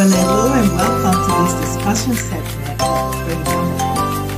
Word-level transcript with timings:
Well, 0.00 0.08
hello 0.08 0.54
and 0.54 0.70
welcome 0.78 1.12
to 1.12 1.60
this 1.60 1.74
discussion 1.76 2.14
segment. 2.14 2.80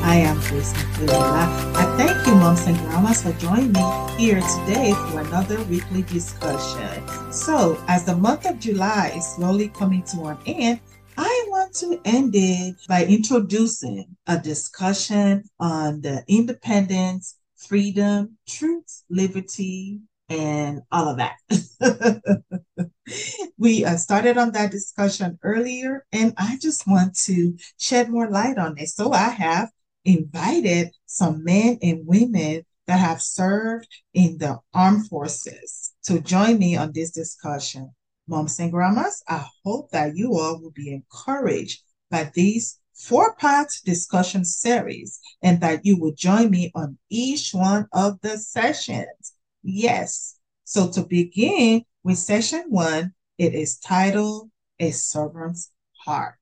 I 0.02 0.16
am 0.16 0.36
Grace 0.40 0.72
Mopelola. 0.72 1.76
I 1.76 1.96
thank 1.96 2.26
you, 2.26 2.34
moms 2.34 2.66
and 2.66 2.76
grandmas, 2.78 3.22
for 3.22 3.32
joining 3.34 3.70
me 3.70 3.80
here 4.18 4.40
today 4.40 4.92
for 4.92 5.20
another 5.20 5.62
weekly 5.70 6.02
discussion. 6.02 7.06
So, 7.32 7.80
as 7.86 8.04
the 8.04 8.16
month 8.16 8.44
of 8.44 8.58
July 8.58 9.12
is 9.14 9.24
slowly 9.24 9.68
coming 9.68 10.02
to 10.10 10.24
an 10.24 10.38
end, 10.46 10.80
I 11.16 11.44
want 11.48 11.72
to 11.74 12.00
end 12.04 12.32
it 12.34 12.74
by 12.88 13.04
introducing 13.04 14.16
a 14.26 14.40
discussion 14.40 15.44
on 15.60 16.00
the 16.00 16.24
independence, 16.26 17.36
freedom, 17.54 18.36
truth, 18.48 19.04
liberty, 19.08 20.00
and 20.32 20.80
all 20.90 21.08
of 21.08 21.18
that. 21.18 21.36
we 23.58 23.84
uh, 23.84 23.96
started 23.96 24.38
on 24.38 24.52
that 24.52 24.70
discussion 24.70 25.38
earlier, 25.42 26.06
and 26.10 26.32
I 26.38 26.56
just 26.60 26.86
want 26.86 27.16
to 27.26 27.56
shed 27.78 28.08
more 28.08 28.30
light 28.30 28.56
on 28.56 28.78
it. 28.78 28.88
So 28.88 29.12
I 29.12 29.28
have 29.28 29.70
invited 30.04 30.90
some 31.06 31.44
men 31.44 31.78
and 31.82 32.06
women 32.06 32.62
that 32.86 32.98
have 32.98 33.20
served 33.20 33.86
in 34.14 34.38
the 34.38 34.58
armed 34.72 35.06
forces 35.08 35.92
to 36.04 36.20
join 36.20 36.58
me 36.58 36.76
on 36.76 36.92
this 36.92 37.10
discussion. 37.10 37.92
Moms 38.26 38.58
and 38.58 38.72
grandmas, 38.72 39.22
I 39.28 39.44
hope 39.64 39.90
that 39.90 40.16
you 40.16 40.38
all 40.38 40.60
will 40.60 40.72
be 40.72 40.92
encouraged 40.92 41.82
by 42.10 42.30
these 42.34 42.78
four 42.94 43.34
part 43.34 43.68
discussion 43.84 44.44
series 44.44 45.20
and 45.42 45.60
that 45.60 45.84
you 45.84 45.98
will 46.00 46.12
join 46.12 46.50
me 46.50 46.70
on 46.74 46.98
each 47.10 47.50
one 47.52 47.86
of 47.92 48.20
the 48.22 48.38
sessions. 48.38 49.31
Yes. 49.62 50.36
So 50.64 50.90
to 50.90 51.02
begin 51.02 51.84
with 52.02 52.18
session 52.18 52.64
one, 52.68 53.14
it 53.38 53.54
is 53.54 53.78
titled 53.78 54.50
A 54.80 54.90
Servant's 54.90 55.70
Heart. 56.04 56.34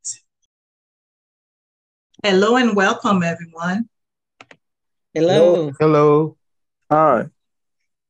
Hello 2.22 2.56
and 2.56 2.74
welcome, 2.74 3.22
everyone. 3.22 3.88
Hello. 5.14 5.72
Hello. 5.78 6.36
Hi. 6.90 7.26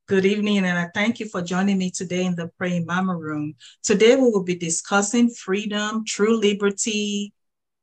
Good 0.06 0.26
evening, 0.26 0.58
and 0.58 0.76
I 0.76 0.88
thank 0.92 1.20
you 1.20 1.28
for 1.28 1.40
joining 1.40 1.78
me 1.78 1.90
today 1.90 2.24
in 2.24 2.34
the 2.34 2.48
Praying 2.58 2.86
Mama 2.86 3.16
Room. 3.16 3.54
Today, 3.84 4.16
we 4.16 4.22
will 4.22 4.42
be 4.42 4.56
discussing 4.56 5.30
freedom, 5.30 6.04
true 6.04 6.36
liberty, 6.36 7.32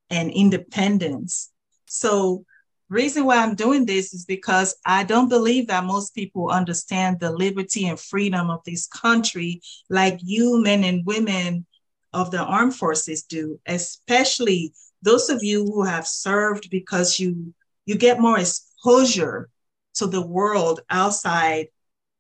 and 0.10 0.30
independence. 0.32 1.52
So, 1.86 2.44
reason 2.90 3.26
why 3.26 3.38
I'm 3.38 3.56
doing 3.56 3.86
this 3.86 4.14
is 4.14 4.26
because 4.26 4.76
I 4.86 5.04
don't 5.04 5.30
believe 5.30 5.68
that 5.68 5.84
most 5.84 6.16
people 6.16 6.50
understand 6.50 7.20
the 7.20 7.32
liberty 7.32 7.88
and 7.88 8.00
freedom 8.00 8.50
of 8.50 8.62
this 8.66 8.88
country 8.88 9.62
like 9.90 10.20
you 10.24 10.62
men 10.62 10.84
and 10.84 11.06
women 11.06 11.66
of 12.14 12.32
the 12.32 12.40
armed 12.40 12.76
forces 12.76 13.24
do, 13.24 13.60
especially 13.66 14.74
those 15.02 15.30
of 15.30 15.44
you 15.44 15.66
who 15.66 15.84
have 15.84 16.08
served 16.08 16.70
because 16.70 17.20
you 17.20 17.54
you 17.86 17.96
get 17.96 18.20
more 18.20 18.40
exposure 18.40 19.50
to 19.96 20.08
the 20.08 20.26
world 20.26 20.82
outside 20.90 21.68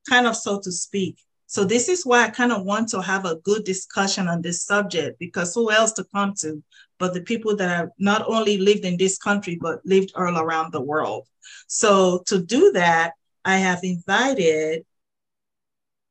kind 0.09 0.27
of 0.27 0.35
so 0.35 0.59
to 0.59 0.71
speak 0.71 1.17
so 1.47 1.63
this 1.63 1.89
is 1.89 2.05
why 2.05 2.23
i 2.23 2.29
kind 2.29 2.51
of 2.51 2.63
want 2.63 2.87
to 2.87 3.01
have 3.01 3.25
a 3.25 3.37
good 3.37 3.63
discussion 3.63 4.27
on 4.27 4.41
this 4.41 4.63
subject 4.63 5.17
because 5.19 5.53
who 5.53 5.71
else 5.71 5.91
to 5.93 6.03
come 6.13 6.33
to 6.37 6.61
but 6.99 7.13
the 7.13 7.21
people 7.21 7.55
that 7.55 7.69
have 7.69 7.89
not 7.97 8.23
only 8.27 8.57
lived 8.57 8.85
in 8.85 8.97
this 8.97 9.17
country 9.17 9.57
but 9.59 9.79
lived 9.85 10.11
all 10.15 10.37
around 10.37 10.71
the 10.71 10.81
world 10.81 11.25
so 11.67 12.21
to 12.25 12.39
do 12.39 12.71
that 12.71 13.13
i 13.45 13.57
have 13.57 13.79
invited 13.83 14.85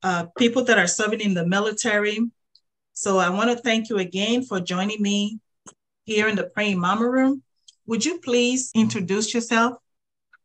uh, 0.03 0.27
people 0.39 0.63
that 0.63 0.79
are 0.79 0.87
serving 0.87 1.21
in 1.21 1.35
the 1.35 1.47
military 1.47 2.19
so 2.93 3.19
i 3.19 3.31
want 3.31 3.51
to 3.51 3.57
thank 3.57 3.89
you 3.89 3.99
again 3.99 4.43
for 4.43 4.61
joining 4.61 5.01
me 5.01 5.39
here 6.07 6.29
in 6.29 6.37
the 6.37 6.45
Praying 6.45 6.79
Mama 6.79 7.09
Room. 7.09 7.43
Would 7.87 8.05
you 8.05 8.19
please 8.21 8.71
introduce 8.75 9.35
yourself? 9.35 9.75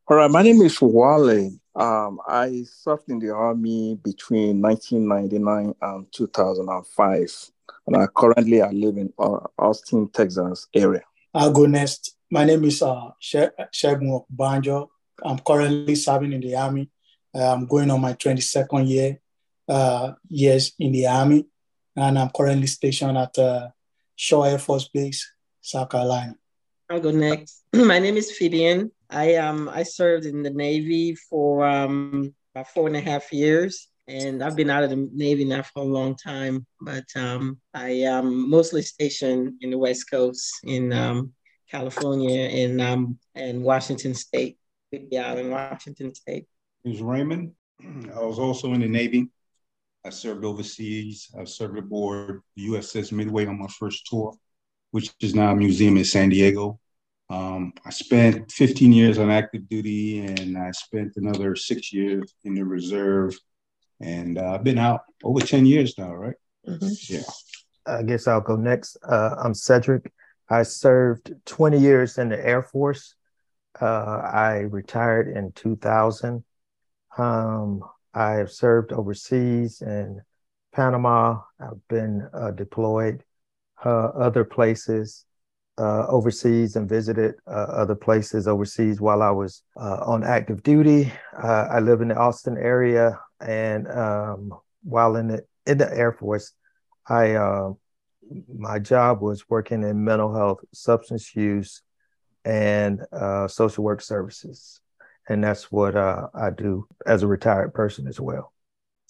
All 0.08 0.18
right, 0.18 0.30
my 0.30 0.42
name 0.42 0.62
is 0.62 0.82
Wale. 0.82 1.52
Um, 1.76 2.20
I 2.28 2.64
served 2.64 3.10
in 3.10 3.20
the 3.20 3.32
Army 3.32 3.96
between 4.04 4.62
1999 4.62 5.76
and 5.82 6.12
2005. 6.12 7.52
And 7.88 7.96
I 7.96 8.08
currently 8.08 8.62
I 8.62 8.72
live 8.72 8.98
in 8.98 9.12
uh, 9.18 9.40
Austin, 9.58 10.10
Texas 10.10 10.68
area. 10.74 11.02
I'll 11.34 11.52
go 11.52 11.66
next. 11.66 12.18
My 12.30 12.44
name 12.44 12.66
is 12.66 12.82
uh, 12.82 13.12
Shegun 13.22 14.26
Banjo. 14.30 14.92
I'm 15.24 15.40
currently 15.40 15.96
serving 15.96 16.34
in 16.34 16.42
the 16.42 16.56
Army. 16.56 16.90
Uh, 17.34 17.54
I'm 17.54 17.66
going 17.66 17.90
on 17.90 18.02
my 18.02 18.14
22nd 18.14 18.88
year 18.88 19.20
uh, 19.68 20.14
years 20.28 20.74
in 20.80 20.92
the 20.92 21.08
Army. 21.08 21.46
And 21.96 22.20
I'm 22.20 22.30
currently 22.36 22.68
stationed 22.68 23.18
at 23.18 23.38
uh, 23.38 23.70
Shaw 24.16 24.44
Air 24.44 24.60
Force 24.60 24.88
Base, 24.90 25.32
South 25.62 25.90
Carolina. 25.90 26.36
I'll 26.90 27.00
go 27.00 27.12
next. 27.12 27.64
My 27.74 28.00
name 28.00 28.18
is 28.18 28.32
Fidian. 28.32 28.92
I 29.12 29.36
um 29.36 29.70
I 29.70 29.84
served 29.84 30.26
in 30.26 30.42
the 30.42 30.50
Navy 30.50 31.16
for 31.16 31.66
um 31.66 32.34
about 32.56 32.68
four 32.70 32.88
and 32.88 32.96
a 32.96 33.02
half 33.02 33.32
years, 33.32 33.88
and 34.08 34.44
I've 34.44 34.56
been 34.56 34.70
out 34.70 34.84
of 34.84 34.90
the 34.90 35.10
Navy 35.14 35.46
now 35.46 35.62
for 35.62 35.82
a 35.82 35.86
long 35.86 36.16
time. 36.16 36.66
But 36.80 37.06
um 37.16 37.60
I 37.74 37.90
am 37.90 38.50
mostly 38.50 38.82
stationed 38.82 39.56
in 39.62 39.72
the 39.72 39.78
West 39.78 40.10
Coast 40.10 40.52
in 40.64 40.94
um 40.94 41.34
California 41.70 42.42
and 42.42 42.82
um 42.82 43.20
and 43.36 43.64
Washington 43.64 44.14
State, 44.14 44.58
Big 44.92 45.14
Island, 45.14 45.52
Washington 45.52 46.16
State. 46.16 46.48
Who's 46.84 47.02
Raymond? 47.02 47.52
I 47.84 48.20
was 48.20 48.40
also 48.40 48.74
in 48.74 48.82
the 48.82 48.88
Navy. 48.88 49.30
I 50.04 50.10
served 50.10 50.46
overseas. 50.46 51.30
I 51.38 51.44
served 51.44 51.78
aboard 51.78 52.42
the 52.56 52.70
USS 52.70 53.12
Midway 53.12 53.46
on 53.46 53.60
my 53.60 53.68
first 53.68 54.08
tour 54.08 54.34
which 54.92 55.12
is 55.22 55.34
now 55.34 55.52
a 55.52 55.56
museum 55.56 55.98
in 55.98 56.06
San 56.06 56.30
Diego. 56.30 56.80
Um, 57.32 57.72
I 57.86 57.92
spent 57.92 58.52
15 58.52 58.92
years 58.92 59.18
on 59.18 59.32
active 59.32 59.70
duty 59.70 60.20
and 60.20 60.58
I 60.58 60.72
spent 60.72 61.14
another 61.16 61.56
six 61.56 61.94
years 61.94 62.36
in 62.44 62.56
the 62.56 62.66
reserve. 62.66 63.40
And 64.02 64.38
uh, 64.38 64.56
I've 64.56 64.66
been 64.66 64.78
out 64.78 65.04
over 65.24 65.40
10 65.40 65.66
years 65.66 65.98
now, 65.98 66.14
right? 66.14 66.36
Mm-hmm. 66.68 67.14
Yeah. 67.14 67.22
I 67.86 68.04
guess 68.04 68.28
I'll 68.28 68.42
go 68.42 68.58
next. 68.58 68.98
Uh, 69.08 69.36
I'm 69.42 69.54
Cedric. 69.54 70.12
I 70.50 70.64
served 70.64 71.34
20 71.46 71.80
years 71.80 72.18
in 72.18 72.28
the 72.28 72.46
Air 72.46 72.64
Force. 72.64 73.16
Uh, 73.80 73.86
I 73.86 74.66
retired 74.70 75.30
in 75.30 75.54
2000. 75.54 76.44
Um, 77.18 77.82
I 78.14 78.32
have 78.32 78.52
served 78.52 78.92
overseas 78.92 79.82
in 79.82 80.22
Panama. 80.74 81.40
I've 81.62 81.88
been 81.88 82.28
uh, 82.34 82.52
deployed 82.52 83.24
uh, 83.86 84.08
other 84.08 84.44
places 84.44 85.26
uh, 85.78 86.06
overseas 86.08 86.76
and 86.76 86.88
visited 86.88 87.36
uh, 87.48 87.52
other 87.52 87.96
places 87.96 88.48
overseas 88.48 89.00
while 89.00 89.22
I 89.22 89.32
was 89.32 89.64
uh, 89.78 90.04
on 90.06 90.24
active 90.24 90.64
duty. 90.64 91.12
Uh, 91.42 91.68
I 91.72 91.80
live 91.80 92.02
in 92.02 92.10
the 92.10 92.16
Austin 92.16 92.58
area, 92.58 93.20
and 93.40 93.88
um, 93.90 94.54
while 94.84 95.16
in 95.16 95.28
the 95.28 95.46
in 95.66 95.78
the 95.78 95.92
Air 95.92 96.12
Force, 96.12 96.54
I 97.08 97.34
uh, 97.34 97.74
my 98.54 98.80
job 98.80 99.22
was 99.22 99.50
working 99.50 99.84
in 99.84 100.04
mental 100.04 100.34
health, 100.34 100.60
substance 100.74 101.36
use, 101.36 101.82
and 102.46 103.02
social 103.48 103.84
work 103.84 104.02
services, 104.02 104.80
and 105.28 105.44
that's 105.44 105.72
what 105.72 105.96
I 105.96 106.52
do 106.56 106.88
as 107.06 107.24
a 107.24 107.28
retired 107.28 107.74
person 107.74 108.08
as 108.08 108.20
well. 108.20 108.54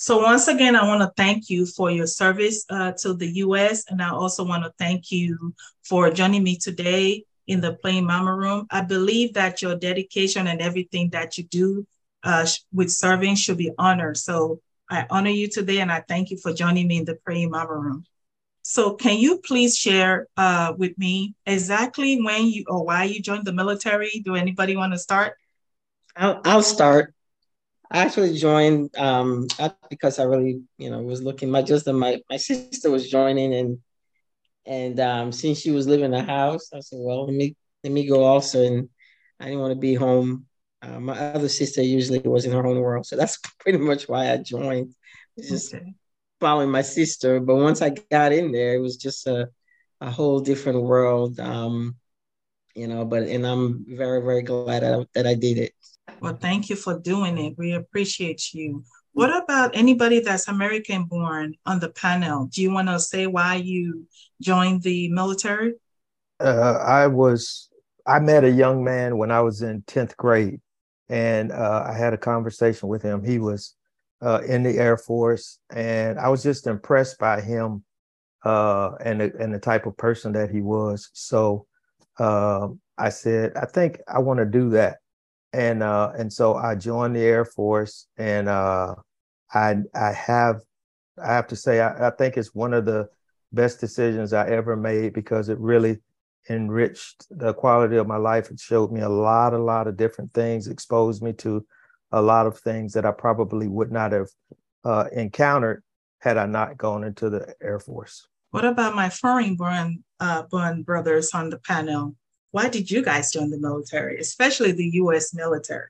So 0.01 0.17
once 0.17 0.47
again, 0.47 0.75
I 0.75 0.83
want 0.87 1.01
to 1.03 1.11
thank 1.15 1.47
you 1.47 1.67
for 1.67 1.91
your 1.91 2.07
service 2.07 2.65
uh, 2.71 2.91
to 3.01 3.13
the 3.13 3.27
U.S. 3.45 3.85
And 3.87 4.01
I 4.01 4.09
also 4.09 4.43
want 4.43 4.63
to 4.63 4.73
thank 4.79 5.11
you 5.11 5.53
for 5.83 6.09
joining 6.09 6.41
me 6.41 6.57
today 6.57 7.23
in 7.45 7.61
the 7.61 7.73
Praying 7.73 8.07
Mama 8.07 8.35
Room. 8.35 8.65
I 8.71 8.81
believe 8.81 9.35
that 9.35 9.61
your 9.61 9.75
dedication 9.75 10.47
and 10.47 10.59
everything 10.59 11.11
that 11.11 11.37
you 11.37 11.43
do 11.43 11.85
uh, 12.23 12.47
with 12.73 12.89
serving 12.89 13.35
should 13.35 13.59
be 13.59 13.73
honored. 13.77 14.17
So 14.17 14.59
I 14.89 15.05
honor 15.11 15.29
you 15.29 15.47
today 15.47 15.81
and 15.81 15.91
I 15.91 16.03
thank 16.07 16.31
you 16.31 16.37
for 16.39 16.51
joining 16.51 16.87
me 16.87 16.97
in 16.97 17.05
the 17.05 17.17
Praying 17.23 17.51
Mama 17.51 17.77
Room. 17.77 18.03
So 18.63 18.95
can 18.95 19.19
you 19.19 19.37
please 19.37 19.77
share 19.77 20.25
uh, 20.35 20.73
with 20.75 20.97
me 20.97 21.35
exactly 21.45 22.19
when 22.19 22.47
you 22.47 22.65
or 22.67 22.83
why 22.83 23.03
you 23.03 23.21
joined 23.21 23.45
the 23.45 23.53
military? 23.53 24.23
Do 24.25 24.33
anybody 24.33 24.75
want 24.75 24.93
to 24.93 24.97
start? 24.97 25.35
I'll, 26.15 26.41
I'll 26.43 26.63
start. 26.63 27.13
I 27.91 27.99
actually 27.99 28.37
joined 28.37 28.97
um, 28.97 29.47
because 29.89 30.17
I 30.17 30.23
really, 30.23 30.61
you 30.77 30.89
know, 30.89 31.01
was 31.01 31.21
looking. 31.21 31.51
My 31.51 31.61
just 31.61 31.85
my 31.87 32.21
my 32.29 32.37
sister 32.37 32.89
was 32.89 33.09
joining, 33.09 33.53
and 33.53 33.79
and 34.65 34.99
um, 35.01 35.31
since 35.33 35.59
she 35.59 35.71
was 35.71 35.87
living 35.87 36.05
in 36.05 36.11
the 36.11 36.23
house, 36.23 36.71
I 36.73 36.79
said, 36.79 36.99
well, 37.01 37.25
let 37.25 37.33
me 37.35 37.55
let 37.83 37.91
me 37.91 38.07
go 38.07 38.23
also. 38.23 38.63
And 38.63 38.89
I 39.41 39.45
didn't 39.45 39.59
want 39.59 39.73
to 39.73 39.79
be 39.79 39.93
home. 39.93 40.45
Uh, 40.81 40.99
my 41.01 41.17
other 41.17 41.49
sister 41.49 41.81
usually 41.81 42.19
was 42.19 42.45
in 42.45 42.53
her 42.53 42.65
own 42.65 42.79
world, 42.79 43.05
so 43.05 43.17
that's 43.17 43.37
pretty 43.59 43.79
much 43.79 44.07
why 44.07 44.31
I 44.31 44.37
joined. 44.37 44.95
Just 45.37 45.73
okay. 45.73 45.93
following 46.39 46.71
my 46.71 46.81
sister. 46.83 47.41
But 47.41 47.55
once 47.55 47.81
I 47.81 47.89
got 48.09 48.31
in 48.31 48.53
there, 48.53 48.75
it 48.75 48.81
was 48.81 48.95
just 48.95 49.27
a 49.27 49.49
a 49.99 50.09
whole 50.09 50.39
different 50.39 50.81
world. 50.81 51.39
Um, 51.41 51.97
you 52.73 52.87
know, 52.87 53.03
but 53.03 53.23
and 53.23 53.45
I'm 53.45 53.85
very 53.85 54.21
very 54.21 54.43
glad 54.43 54.83
that 54.83 54.93
I, 54.93 55.05
that 55.13 55.27
I 55.27 55.33
did 55.33 55.57
it. 55.57 55.73
Well, 56.21 56.37
thank 56.39 56.69
you 56.69 56.75
for 56.75 56.99
doing 56.99 57.37
it. 57.37 57.55
We 57.57 57.73
appreciate 57.73 58.53
you. 58.53 58.83
What 59.13 59.35
about 59.43 59.75
anybody 59.75 60.19
that's 60.19 60.47
American 60.47 61.05
born 61.05 61.55
on 61.65 61.79
the 61.79 61.89
panel? 61.89 62.45
Do 62.45 62.61
you 62.61 62.71
want 62.71 62.87
to 62.87 62.99
say 62.99 63.27
why 63.27 63.55
you 63.55 64.05
joined 64.41 64.83
the 64.83 65.09
military? 65.09 65.73
Uh, 66.39 66.77
I 66.85 67.07
was, 67.07 67.69
I 68.05 68.19
met 68.19 68.43
a 68.43 68.51
young 68.51 68.83
man 68.83 69.17
when 69.17 69.31
I 69.31 69.41
was 69.41 69.61
in 69.61 69.81
10th 69.83 70.15
grade, 70.15 70.61
and 71.09 71.51
uh, 71.51 71.85
I 71.87 71.93
had 71.93 72.13
a 72.13 72.17
conversation 72.17 72.87
with 72.87 73.01
him. 73.01 73.23
He 73.23 73.37
was 73.37 73.75
uh, 74.21 74.41
in 74.47 74.63
the 74.63 74.77
Air 74.77 74.97
Force, 74.97 75.59
and 75.71 76.17
I 76.19 76.29
was 76.29 76.41
just 76.41 76.67
impressed 76.67 77.17
by 77.19 77.41
him 77.41 77.83
uh, 78.45 78.91
and, 79.03 79.21
the, 79.21 79.33
and 79.39 79.53
the 79.53 79.59
type 79.59 79.85
of 79.85 79.97
person 79.97 80.31
that 80.33 80.51
he 80.51 80.61
was. 80.61 81.09
So 81.13 81.67
um, 82.17 82.79
I 82.97 83.09
said, 83.09 83.53
I 83.55 83.65
think 83.65 83.99
I 84.07 84.19
want 84.19 84.39
to 84.39 84.45
do 84.45 84.69
that 84.71 84.97
and 85.53 85.83
uh, 85.83 86.11
and 86.17 86.31
so 86.31 86.55
I 86.55 86.75
joined 86.75 87.15
the 87.15 87.21
Air 87.21 87.45
Force, 87.45 88.07
and 88.17 88.47
uh, 88.47 88.95
I 89.53 89.77
I 89.93 90.11
have 90.13 90.61
I 91.21 91.33
have 91.33 91.47
to 91.47 91.55
say 91.55 91.81
I, 91.81 92.07
I 92.07 92.09
think 92.11 92.37
it's 92.37 92.55
one 92.55 92.73
of 92.73 92.85
the 92.85 93.09
best 93.51 93.79
decisions 93.79 94.33
I 94.33 94.47
ever 94.47 94.75
made 94.75 95.13
because 95.13 95.49
it 95.49 95.59
really 95.59 95.99
enriched 96.49 97.25
the 97.29 97.53
quality 97.53 97.97
of 97.97 98.07
my 98.07 98.17
life. 98.17 98.49
It 98.49 98.59
showed 98.59 98.91
me 98.91 99.01
a 99.01 99.09
lot, 99.09 99.53
a 99.53 99.57
lot 99.57 99.87
of 99.87 99.97
different 99.97 100.33
things, 100.33 100.67
exposed 100.67 101.21
me 101.21 101.33
to 101.33 101.65
a 102.11 102.21
lot 102.21 102.47
of 102.47 102.57
things 102.59 102.93
that 102.93 103.05
I 103.05 103.11
probably 103.11 103.67
would 103.67 103.91
not 103.91 104.11
have 104.11 104.27
uh, 104.83 105.05
encountered 105.11 105.83
had 106.19 106.37
I 106.37 106.45
not 106.45 106.77
gone 106.77 107.03
into 107.03 107.29
the 107.29 107.53
Air 107.61 107.79
Force. 107.79 108.27
What 108.51 108.65
about 108.65 108.95
my 108.95 109.09
foreign 109.09 109.55
born, 109.55 110.03
uh, 110.19 110.43
born 110.43 110.83
brothers 110.83 111.31
on 111.33 111.49
the 111.49 111.57
panel? 111.57 112.15
Why 112.51 112.69
did 112.69 112.91
you 112.91 113.03
guys 113.03 113.31
join 113.31 113.49
the 113.49 113.57
military, 113.57 114.19
especially 114.19 114.71
the 114.71 114.89
US 114.93 115.33
military? 115.33 115.89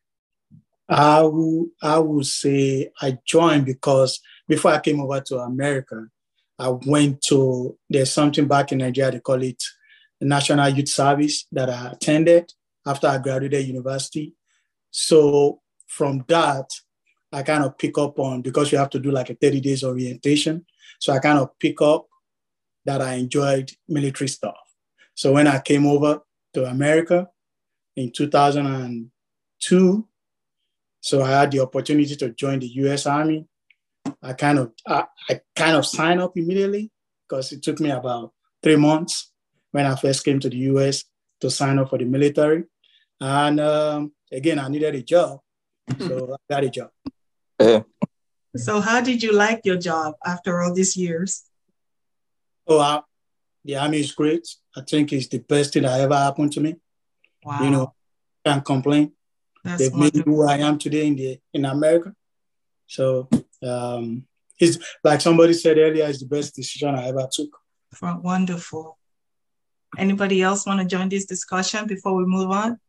I 0.87 1.21
will, 1.21 1.67
I 1.81 1.99
will 1.99 2.23
say 2.23 2.91
I 3.01 3.17
joined 3.25 3.65
because 3.65 4.19
before 4.47 4.71
I 4.71 4.79
came 4.79 4.99
over 4.99 5.21
to 5.21 5.39
America, 5.39 6.07
I 6.59 6.69
went 6.69 7.21
to, 7.23 7.77
there's 7.89 8.11
something 8.11 8.47
back 8.47 8.71
in 8.71 8.79
Nigeria, 8.79 9.11
they 9.11 9.19
call 9.19 9.41
it 9.41 9.63
the 10.19 10.27
National 10.27 10.69
Youth 10.69 10.89
Service 10.89 11.47
that 11.51 11.69
I 11.69 11.91
attended 11.93 12.53
after 12.85 13.07
I 13.07 13.17
graduated 13.17 13.67
university. 13.67 14.35
So 14.91 15.61
from 15.87 16.25
that, 16.27 16.69
I 17.31 17.43
kind 17.43 17.63
of 17.63 17.77
pick 17.77 17.97
up 17.97 18.19
on, 18.19 18.41
because 18.41 18.71
you 18.71 18.77
have 18.77 18.89
to 18.91 18.99
do 18.99 19.11
like 19.11 19.29
a 19.29 19.35
30 19.35 19.61
days 19.61 19.83
orientation. 19.83 20.65
So 20.99 21.13
I 21.13 21.19
kind 21.19 21.39
of 21.39 21.57
pick 21.57 21.81
up 21.81 22.07
that 22.85 23.01
I 23.01 23.13
enjoyed 23.13 23.71
military 23.87 24.27
stuff. 24.27 24.57
So 25.15 25.31
when 25.33 25.47
I 25.47 25.59
came 25.59 25.87
over, 25.87 26.19
to 26.53 26.65
America 26.65 27.29
in 27.95 28.11
2002. 28.11 30.07
So 31.01 31.21
I 31.23 31.29
had 31.31 31.51
the 31.51 31.59
opportunity 31.61 32.15
to 32.15 32.29
join 32.29 32.59
the 32.59 32.67
U.S. 32.67 33.05
Army. 33.05 33.47
I 34.21 34.33
kind 34.33 34.59
of 34.59 34.71
I, 34.87 35.05
I 35.29 35.41
kind 35.55 35.75
of 35.75 35.85
signed 35.85 36.21
up 36.21 36.37
immediately 36.37 36.91
because 37.27 37.51
it 37.51 37.63
took 37.63 37.79
me 37.79 37.91
about 37.91 38.33
three 38.61 38.75
months 38.75 39.31
when 39.71 39.85
I 39.85 39.95
first 39.95 40.23
came 40.23 40.39
to 40.39 40.49
the 40.49 40.57
U.S. 40.57 41.05
to 41.39 41.49
sign 41.49 41.79
up 41.79 41.89
for 41.89 41.97
the 41.97 42.05
military. 42.05 42.63
And 43.19 43.59
um, 43.59 44.11
again, 44.31 44.59
I 44.59 44.67
needed 44.67 44.95
a 44.95 45.01
job, 45.01 45.39
so 45.99 46.33
I 46.33 46.53
got 46.53 46.63
a 46.63 46.69
job. 46.69 46.89
So, 48.55 48.81
how 48.81 48.99
did 49.01 49.23
you 49.23 49.31
like 49.33 49.61
your 49.63 49.77
job 49.77 50.15
after 50.25 50.61
all 50.61 50.73
these 50.73 50.97
years? 50.97 51.43
Oh, 52.67 52.79
I, 52.79 53.01
the 53.63 53.77
army 53.77 53.99
is 53.99 54.11
great. 54.11 54.47
I 54.75 54.81
think 54.81 55.11
it's 55.13 55.27
the 55.27 55.39
best 55.39 55.73
thing 55.73 55.83
that 55.83 55.99
ever 55.99 56.15
happened 56.15 56.53
to 56.53 56.61
me. 56.61 56.75
Wow. 57.43 57.63
You 57.63 57.69
know, 57.69 57.93
can't 58.45 58.63
complain. 58.63 59.11
That's 59.63 59.81
They've 59.81 59.91
wonderful. 59.91 60.19
made 60.19 60.27
me 60.27 60.33
who 60.33 60.43
I 60.43 60.57
am 60.57 60.77
today 60.77 61.07
in 61.07 61.15
the 61.15 61.39
in 61.53 61.65
America. 61.65 62.13
So 62.87 63.29
um, 63.63 64.25
it's 64.59 64.77
like 65.03 65.21
somebody 65.21 65.53
said 65.53 65.77
earlier, 65.77 66.05
it's 66.05 66.19
the 66.19 66.25
best 66.25 66.55
decision 66.55 66.95
I 66.95 67.07
ever 67.07 67.27
took. 67.31 67.57
Wonderful. 68.01 68.97
Anybody 69.97 70.41
else 70.41 70.65
want 70.65 70.79
to 70.79 70.85
join 70.85 71.09
this 71.09 71.25
discussion 71.25 71.85
before 71.85 72.15
we 72.15 72.25
move 72.25 72.49
on? 72.49 72.79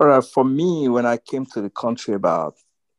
All 0.00 0.06
right. 0.06 0.24
For 0.24 0.44
me, 0.44 0.88
when 0.88 1.04
I 1.04 1.18
came 1.18 1.44
to 1.46 1.60
the 1.60 1.70
country 1.70 2.14
about 2.14 2.54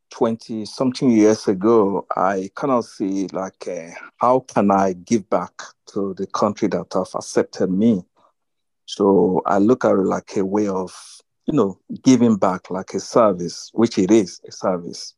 20 0.10 0.66
something 0.66 1.10
years 1.10 1.48
ago, 1.48 2.06
I 2.16 2.50
kind 2.56 2.72
of 2.72 2.86
see 2.86 3.28
like, 3.32 3.68
uh, 3.68 3.92
how 4.18 4.42
can 4.42 4.72
I 4.72 4.94
give 4.94 5.30
back 5.30 5.54
to 5.94 6.14
the 6.16 6.28
country 6.28 6.68
that 6.70 6.88
have 6.94 7.08
accepted 7.16 7.70
me? 7.72 8.04
So 8.86 9.42
I 9.46 9.60
look 9.60 9.86
at 9.86 9.92
it 9.92 10.06
like 10.06 10.36
a 10.36 10.46
way 10.46 10.68
of, 10.68 10.94
you 11.46 11.54
know, 11.54 11.80
giving 12.04 12.38
back 12.38 12.70
like 12.70 12.94
a 12.94 13.00
service, 13.00 13.70
which 13.74 13.98
it 13.98 14.12
is 14.12 14.42
a 14.48 14.52
service. 14.52 15.14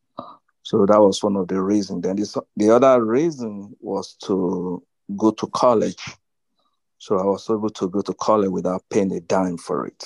So 0.63 0.85
that 0.85 0.99
was 1.01 1.23
one 1.23 1.35
of 1.35 1.47
the 1.47 1.61
reasons. 1.61 2.03
Then 2.03 2.17
this, 2.17 2.37
the 2.55 2.69
other 2.69 3.03
reason 3.03 3.75
was 3.79 4.13
to 4.25 4.83
go 5.15 5.31
to 5.31 5.47
college. 5.47 6.03
So 6.99 7.17
I 7.17 7.23
was 7.23 7.49
able 7.49 7.69
to 7.71 7.89
go 7.89 8.01
to 8.01 8.13
college 8.13 8.51
without 8.51 8.83
paying 8.89 9.11
a 9.13 9.21
dime 9.21 9.57
for 9.57 9.87
it. 9.87 10.03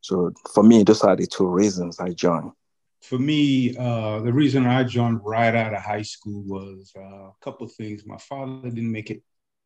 So 0.00 0.32
for 0.52 0.62
me, 0.62 0.84
those 0.84 1.02
are 1.02 1.16
the 1.16 1.26
two 1.26 1.46
reasons 1.46 1.98
I 1.98 2.10
joined 2.10 2.52
for 3.02 3.18
me, 3.18 3.76
uh, 3.76 4.20
the 4.20 4.32
reason 4.32 4.66
I 4.66 4.84
joined 4.84 5.20
right 5.24 5.54
out 5.54 5.74
of 5.74 5.82
high 5.82 6.02
school 6.02 6.42
was 6.44 6.92
uh, 6.96 7.00
a 7.00 7.32
couple 7.40 7.66
of 7.66 7.72
things. 7.72 8.06
My 8.06 8.18
father 8.18 8.70
didn't 8.70 8.92
make 8.92 9.10
it 9.10 9.22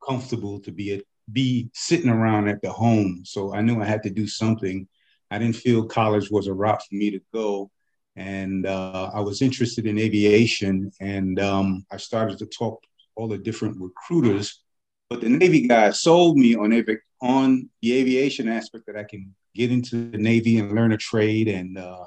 comfortable 0.07 0.61
to 0.61 0.73
be 0.73 1.03
be 1.33 1.69
sitting 1.75 2.09
around 2.09 2.49
at 2.49 2.63
the 2.63 2.71
home, 2.71 3.23
so 3.25 3.53
I 3.53 3.61
knew 3.61 3.83
I 3.83 3.85
had 3.85 4.03
to 4.05 4.11
do 4.11 4.27
something. 4.27 4.87
I 5.31 5.39
didn't 5.39 5.57
feel 5.57 5.87
college 5.87 6.31
was 6.31 6.47
a 6.47 6.55
route 6.55 6.83
for 6.83 6.95
me 6.95 7.11
to 7.11 7.21
go, 7.35 7.71
and 8.15 8.65
uh, 8.65 9.11
I 9.13 9.21
was 9.21 9.43
interested 9.43 9.87
in 9.87 9.99
aviation, 9.99 10.93
and 11.01 11.41
um, 11.41 11.85
I 11.91 11.97
started 11.97 12.39
to 12.39 12.47
talk 12.47 12.81
to 12.83 12.89
all 13.17 13.29
the 13.29 13.39
different 13.39 13.77
recruiters. 13.81 14.63
But 15.11 15.21
the 15.21 15.29
Navy 15.29 15.67
guy 15.67 15.91
sold 15.91 16.39
me 16.39 16.55
on 16.55 16.73
on 17.21 17.69
the 17.83 17.97
aviation 17.97 18.49
aspect 18.49 18.85
that 18.87 18.97
I 18.97 19.05
can 19.05 19.35
get 19.55 19.73
into 19.73 20.11
the 20.11 20.19
Navy 20.19 20.59
and 20.59 20.75
learn 20.75 20.93
a 20.93 20.97
trade 20.97 21.49
and 21.49 21.79
uh, 21.79 22.05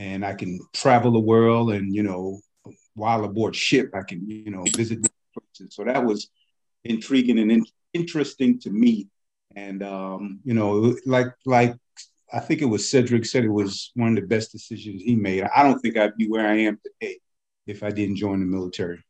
and 0.00 0.24
I 0.24 0.32
can 0.32 0.58
travel 0.72 1.12
the 1.12 1.20
world 1.20 1.72
and, 1.72 1.94
you 1.94 2.02
know, 2.02 2.40
while 2.94 3.22
aboard 3.22 3.54
ship, 3.54 3.90
I 3.94 4.00
can, 4.02 4.26
you 4.26 4.50
know, 4.50 4.64
visit 4.74 5.06
places. 5.34 5.74
So 5.74 5.84
that 5.84 6.02
was 6.02 6.30
intriguing 6.84 7.38
and 7.38 7.52
in- 7.52 7.66
interesting 7.92 8.58
to 8.60 8.70
me. 8.70 9.08
And, 9.54 9.82
um, 9.82 10.40
you 10.42 10.54
know, 10.54 10.96
like, 11.04 11.26
like 11.44 11.74
I 12.32 12.40
think 12.40 12.62
it 12.62 12.64
was 12.64 12.90
Cedric 12.90 13.26
said 13.26 13.44
it 13.44 13.50
was 13.50 13.92
one 13.94 14.08
of 14.08 14.14
the 14.14 14.26
best 14.26 14.52
decisions 14.52 15.02
he 15.02 15.16
made. 15.16 15.44
I 15.54 15.62
don't 15.62 15.78
think 15.80 15.98
I'd 15.98 16.16
be 16.16 16.28
where 16.28 16.48
I 16.48 16.60
am 16.60 16.80
today 16.82 17.18
if 17.66 17.82
I 17.82 17.90
didn't 17.90 18.16
join 18.16 18.40
the 18.40 18.46
military. 18.46 19.04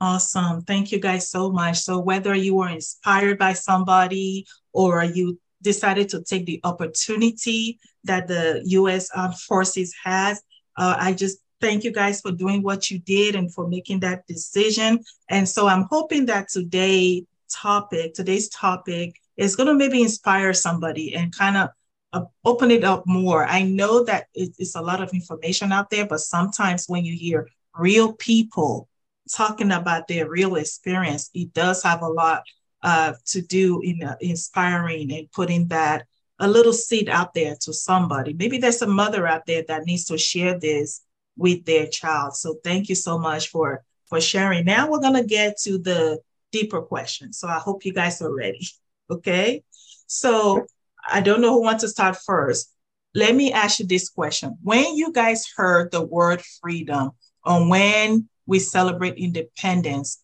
Awesome. 0.00 0.62
Thank 0.62 0.90
you 0.90 0.98
guys 0.98 1.30
so 1.30 1.52
much. 1.52 1.78
So 1.78 2.00
whether 2.00 2.34
you 2.34 2.56
were 2.56 2.68
inspired 2.68 3.38
by 3.38 3.52
somebody 3.52 4.44
or 4.72 5.00
are 5.00 5.04
you 5.04 5.38
decided 5.64 6.08
to 6.10 6.22
take 6.22 6.46
the 6.46 6.60
opportunity 6.62 7.80
that 8.04 8.28
the 8.28 8.62
U.S. 8.66 9.10
Armed 9.14 9.38
Forces 9.38 9.92
has. 10.04 10.40
Uh, 10.76 10.96
I 10.98 11.12
just 11.12 11.38
thank 11.60 11.82
you 11.82 11.90
guys 11.90 12.20
for 12.20 12.30
doing 12.30 12.62
what 12.62 12.90
you 12.90 12.98
did 13.00 13.34
and 13.34 13.52
for 13.52 13.66
making 13.66 14.00
that 14.00 14.26
decision. 14.26 15.00
And 15.28 15.48
so 15.48 15.66
I'm 15.66 15.86
hoping 15.90 16.26
that 16.26 16.48
today 16.48 17.26
topic, 17.50 18.14
today's 18.14 18.48
topic, 18.50 19.14
is 19.36 19.56
going 19.56 19.66
to 19.66 19.74
maybe 19.74 20.02
inspire 20.02 20.52
somebody 20.52 21.14
and 21.14 21.36
kind 21.36 21.56
of 21.56 21.70
uh, 22.12 22.24
open 22.44 22.70
it 22.70 22.84
up 22.84 23.04
more. 23.06 23.44
I 23.44 23.62
know 23.62 24.04
that 24.04 24.26
it's 24.34 24.76
a 24.76 24.82
lot 24.82 25.02
of 25.02 25.10
information 25.12 25.72
out 25.72 25.90
there, 25.90 26.06
but 26.06 26.20
sometimes 26.20 26.86
when 26.86 27.04
you 27.04 27.16
hear 27.16 27.48
real 27.76 28.12
people 28.12 28.88
talking 29.32 29.72
about 29.72 30.06
their 30.06 30.28
real 30.28 30.56
experience, 30.56 31.30
it 31.34 31.52
does 31.54 31.82
have 31.82 32.02
a 32.02 32.08
lot 32.08 32.44
uh, 32.84 33.14
to 33.24 33.40
do 33.40 33.80
in 33.80 34.02
uh, 34.02 34.14
inspiring 34.20 35.10
and 35.12 35.32
putting 35.32 35.66
that 35.68 36.06
a 36.38 36.46
little 36.46 36.72
seed 36.72 37.08
out 37.08 37.32
there 37.32 37.56
to 37.62 37.72
somebody. 37.72 38.34
Maybe 38.34 38.58
there's 38.58 38.82
a 38.82 38.86
mother 38.86 39.26
out 39.26 39.46
there 39.46 39.64
that 39.68 39.86
needs 39.86 40.04
to 40.06 40.18
share 40.18 40.58
this 40.58 41.00
with 41.36 41.64
their 41.64 41.86
child. 41.86 42.36
So 42.36 42.56
thank 42.62 42.88
you 42.88 42.94
so 42.94 43.18
much 43.18 43.48
for 43.48 43.82
for 44.08 44.20
sharing. 44.20 44.66
Now 44.66 44.88
we're 44.88 45.00
gonna 45.00 45.24
get 45.24 45.58
to 45.60 45.78
the 45.78 46.20
deeper 46.52 46.82
question. 46.82 47.32
So 47.32 47.48
I 47.48 47.58
hope 47.58 47.84
you 47.84 47.92
guys 47.92 48.22
are 48.22 48.32
ready. 48.32 48.66
Okay. 49.10 49.62
So 50.06 50.64
I 51.12 51.20
don't 51.20 51.42
know 51.42 51.52
who 51.52 51.62
wants 51.62 51.82
to 51.82 51.90
start 51.90 52.16
first. 52.16 52.72
Let 53.14 53.34
me 53.34 53.52
ask 53.52 53.80
you 53.80 53.86
this 53.86 54.08
question. 54.08 54.56
When 54.62 54.96
you 54.96 55.12
guys 55.12 55.44
heard 55.54 55.92
the 55.92 56.00
word 56.00 56.40
freedom 56.62 57.10
or 57.44 57.68
when 57.68 58.30
we 58.46 58.60
celebrate 58.60 59.18
independence, 59.18 60.23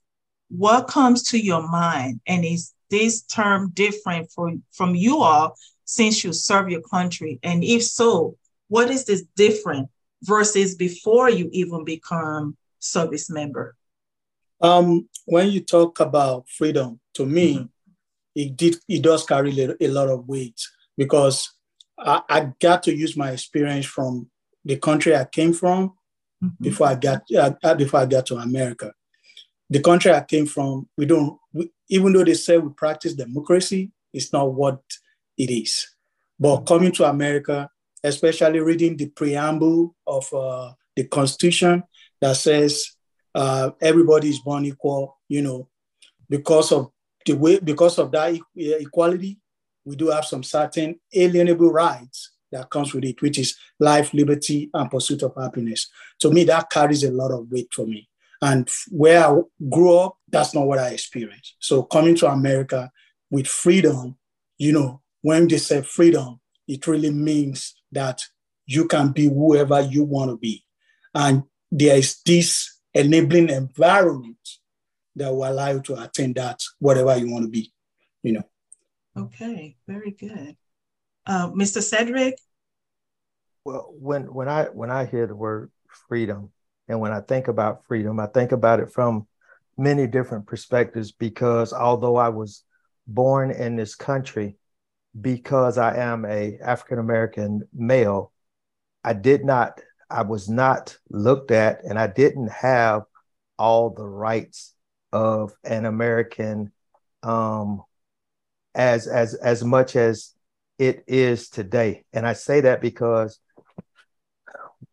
what 0.51 0.89
comes 0.89 1.23
to 1.31 1.39
your 1.39 1.67
mind? 1.67 2.21
And 2.27 2.45
is 2.45 2.73
this 2.91 3.23
term 3.23 3.71
different 3.73 4.31
for, 4.33 4.53
from 4.73 4.95
you 4.95 5.19
all 5.19 5.57
since 5.85 6.23
you 6.23 6.33
serve 6.33 6.69
your 6.69 6.83
country? 6.83 7.39
And 7.43 7.65
if 7.65 7.85
so, 7.85 8.37
what 8.69 8.91
is 8.91 9.05
this 9.05 9.25
different 9.37 9.89
versus 10.23 10.75
before 10.75 11.31
you 11.31 11.49
even 11.53 11.85
become 11.85 12.57
service 12.79 13.31
member? 13.31 13.77
Um, 14.61 15.09
when 15.25 15.51
you 15.51 15.61
talk 15.61 16.01
about 16.01 16.49
freedom, 16.49 17.01
to 17.15 17.25
me, 17.25 17.55
mm-hmm. 17.55 17.67
it 18.35 18.57
did 18.57 18.77
it 18.89 19.03
does 19.03 19.25
carry 19.25 19.59
a 19.81 19.89
lot 19.89 20.09
of 20.09 20.29
weight 20.29 20.61
because 20.97 21.55
I, 21.99 22.23
I 22.29 22.53
got 22.61 22.83
to 22.85 22.95
use 22.95 23.17
my 23.17 23.31
experience 23.31 23.87
from 23.87 24.29
the 24.65 24.77
country 24.77 25.17
I 25.17 25.25
came 25.25 25.53
from 25.53 25.95
mm-hmm. 26.43 26.49
before 26.63 26.89
I 26.89 26.95
got 26.95 27.23
uh, 27.35 27.75
before 27.75 28.01
I 28.01 28.07
got 28.07 28.27
to 28.27 28.37
America. 28.37 28.93
The 29.71 29.81
country 29.81 30.13
I 30.13 30.23
came 30.23 30.47
from, 30.47 30.89
we 30.97 31.07
don't 31.07 31.39
we, 31.53 31.71
even 31.89 32.13
though 32.13 32.25
they 32.25 32.35
say 32.35 32.59
we 32.59 32.71
practice 32.71 33.15
democracy, 33.15 33.93
it's 34.13 34.33
not 34.33 34.53
what 34.53 34.81
it 35.39 35.51
is. 35.51 35.89
But 36.39 36.63
coming 36.63 36.93
to 36.93 37.05
America, 37.05 37.71
especially 38.03 38.61
reading 38.61 38.97
the 38.97 39.07
preamble 39.07 39.95
of 40.07 40.33
uh, 40.35 40.73
the 40.97 41.05
Constitution 41.05 41.85
that 42.21 42.37
says 42.37 42.97
uh, 43.35 43.71
everybody 43.81 44.31
is 44.31 44.41
born 44.41 44.65
equal, 44.65 45.19
you 45.29 45.43
know, 45.43 45.69
because 46.29 46.73
of 46.73 46.91
the 47.25 47.35
way, 47.35 47.61
because 47.61 47.99
of 47.99 48.11
that 48.13 48.39
equality, 48.57 49.39
we 49.85 49.97
do 49.97 50.09
have 50.09 50.25
some 50.25 50.43
certain 50.43 50.99
alienable 51.15 51.73
rights 51.73 52.33
that 52.53 52.71
comes 52.71 52.93
with 52.93 53.05
it, 53.05 53.23
which 53.23 53.39
is 53.39 53.57
life, 53.79 54.13
liberty, 54.13 54.69
and 54.75 54.91
pursuit 54.91 55.23
of 55.23 55.35
happiness. 55.37 55.89
To 56.21 56.31
me, 56.31 56.45
that 56.45 56.71
carries 56.71 57.05
a 57.05 57.11
lot 57.13 57.31
of 57.31 57.47
weight 57.51 57.69
for 57.73 57.87
me. 57.87 58.09
And 58.43 58.69
where 58.91 59.27
I 59.27 59.41
grew 59.69 59.99
up, 59.99 60.17
that's 60.29 60.55
not 60.55 60.67
what 60.67 60.79
I 60.79 60.89
experienced. 60.89 61.57
So 61.59 61.83
coming 61.83 62.15
to 62.17 62.31
America 62.31 62.91
with 63.31 63.47
freedom, 63.47 64.17
you 64.59 64.73
know, 64.73 65.03
when 65.23 65.47
they 65.49 65.59
say 65.59 65.83
freedom, 65.83 66.41
it 66.67 66.87
really 66.87 67.11
means 67.11 67.75
that 67.93 68.23
you 68.67 68.87
can 68.87 69.09
be 69.11 69.29
whoever 69.29 69.81
you 69.81 70.05
want 70.05 70.31
to 70.31 70.37
be. 70.37 70.65
And 71.15 71.43
there 71.71 71.97
is 71.97 72.21
this 72.25 72.79
enabling 72.95 73.51
environment 73.51 74.37
that 75.17 75.33
will 75.33 75.49
allow 75.49 75.71
you 75.71 75.81
to 75.83 76.03
attain 76.03 76.33
that, 76.35 76.63
whatever 76.79 77.17
you 77.17 77.31
want 77.31 77.45
to 77.45 77.51
be, 77.51 77.73
you 78.23 78.33
know. 78.33 78.43
Okay, 79.17 79.77
very 79.87 80.13
good. 80.13 80.57
Uh, 81.27 81.51
Mr. 81.51 81.83
Cedric? 81.83 82.39
Well, 83.65 83.93
when 83.99 84.33
when 84.33 84.49
I 84.49 84.65
when 84.65 84.91
I 84.91 85.05
hear 85.05 85.27
the 85.27 85.35
word 85.35 85.71
freedom 86.09 86.51
and 86.91 87.01
when 87.01 87.13
I 87.13 87.21
think 87.21 87.47
about 87.47 87.87
freedom, 87.87 88.19
I 88.19 88.27
think 88.27 88.51
about 88.51 88.81
it 88.81 88.93
from 88.93 89.29
many 89.79 90.09
different 90.09 90.47
perspectives 90.47 91.13
because 91.13 91.73
although 91.73 92.17
I 92.17 92.31
was 92.31 92.65
born 93.07 93.53
in 93.53 93.77
this 93.77 93.95
country, 93.95 94.57
because 95.19 95.79
I 95.79 95.97
am 95.97 96.25
a 96.25 96.59
African 96.61 96.99
American 96.99 97.63
male, 97.73 98.33
I 99.05 99.13
did 99.13 99.45
not, 99.45 99.81
I 100.11 100.23
was 100.23 100.49
not 100.49 100.99
looked 101.09 101.53
at, 101.53 101.85
and 101.85 101.97
I 101.97 102.09
didn't 102.09 102.51
have 102.51 103.03
all 103.57 103.91
the 103.91 104.07
rights 104.07 104.75
of 105.13 105.53
an 105.63 105.85
American 105.85 106.73
um, 107.23 107.85
as 108.75 109.07
as 109.07 109.35
as 109.35 109.63
much 109.63 109.95
as 109.95 110.35
it 110.77 111.05
is 111.07 111.51
today. 111.51 112.05
And 112.13 112.27
I 112.27 112.33
say 112.33 112.63
that 112.63 112.81
because 112.81 113.39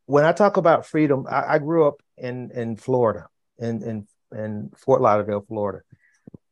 when 0.07 0.25
I 0.25 0.31
talk 0.31 0.57
about 0.57 0.87
freedom, 0.87 1.25
I, 1.29 1.55
I 1.55 1.59
grew 1.59 1.87
up 1.87 2.01
in 2.17 2.49
in 2.51 2.75
Florida, 2.75 3.27
in 3.59 3.83
in 3.83 4.07
in 4.35 4.71
Fort 4.75 5.01
Lauderdale, 5.01 5.45
Florida. 5.47 5.83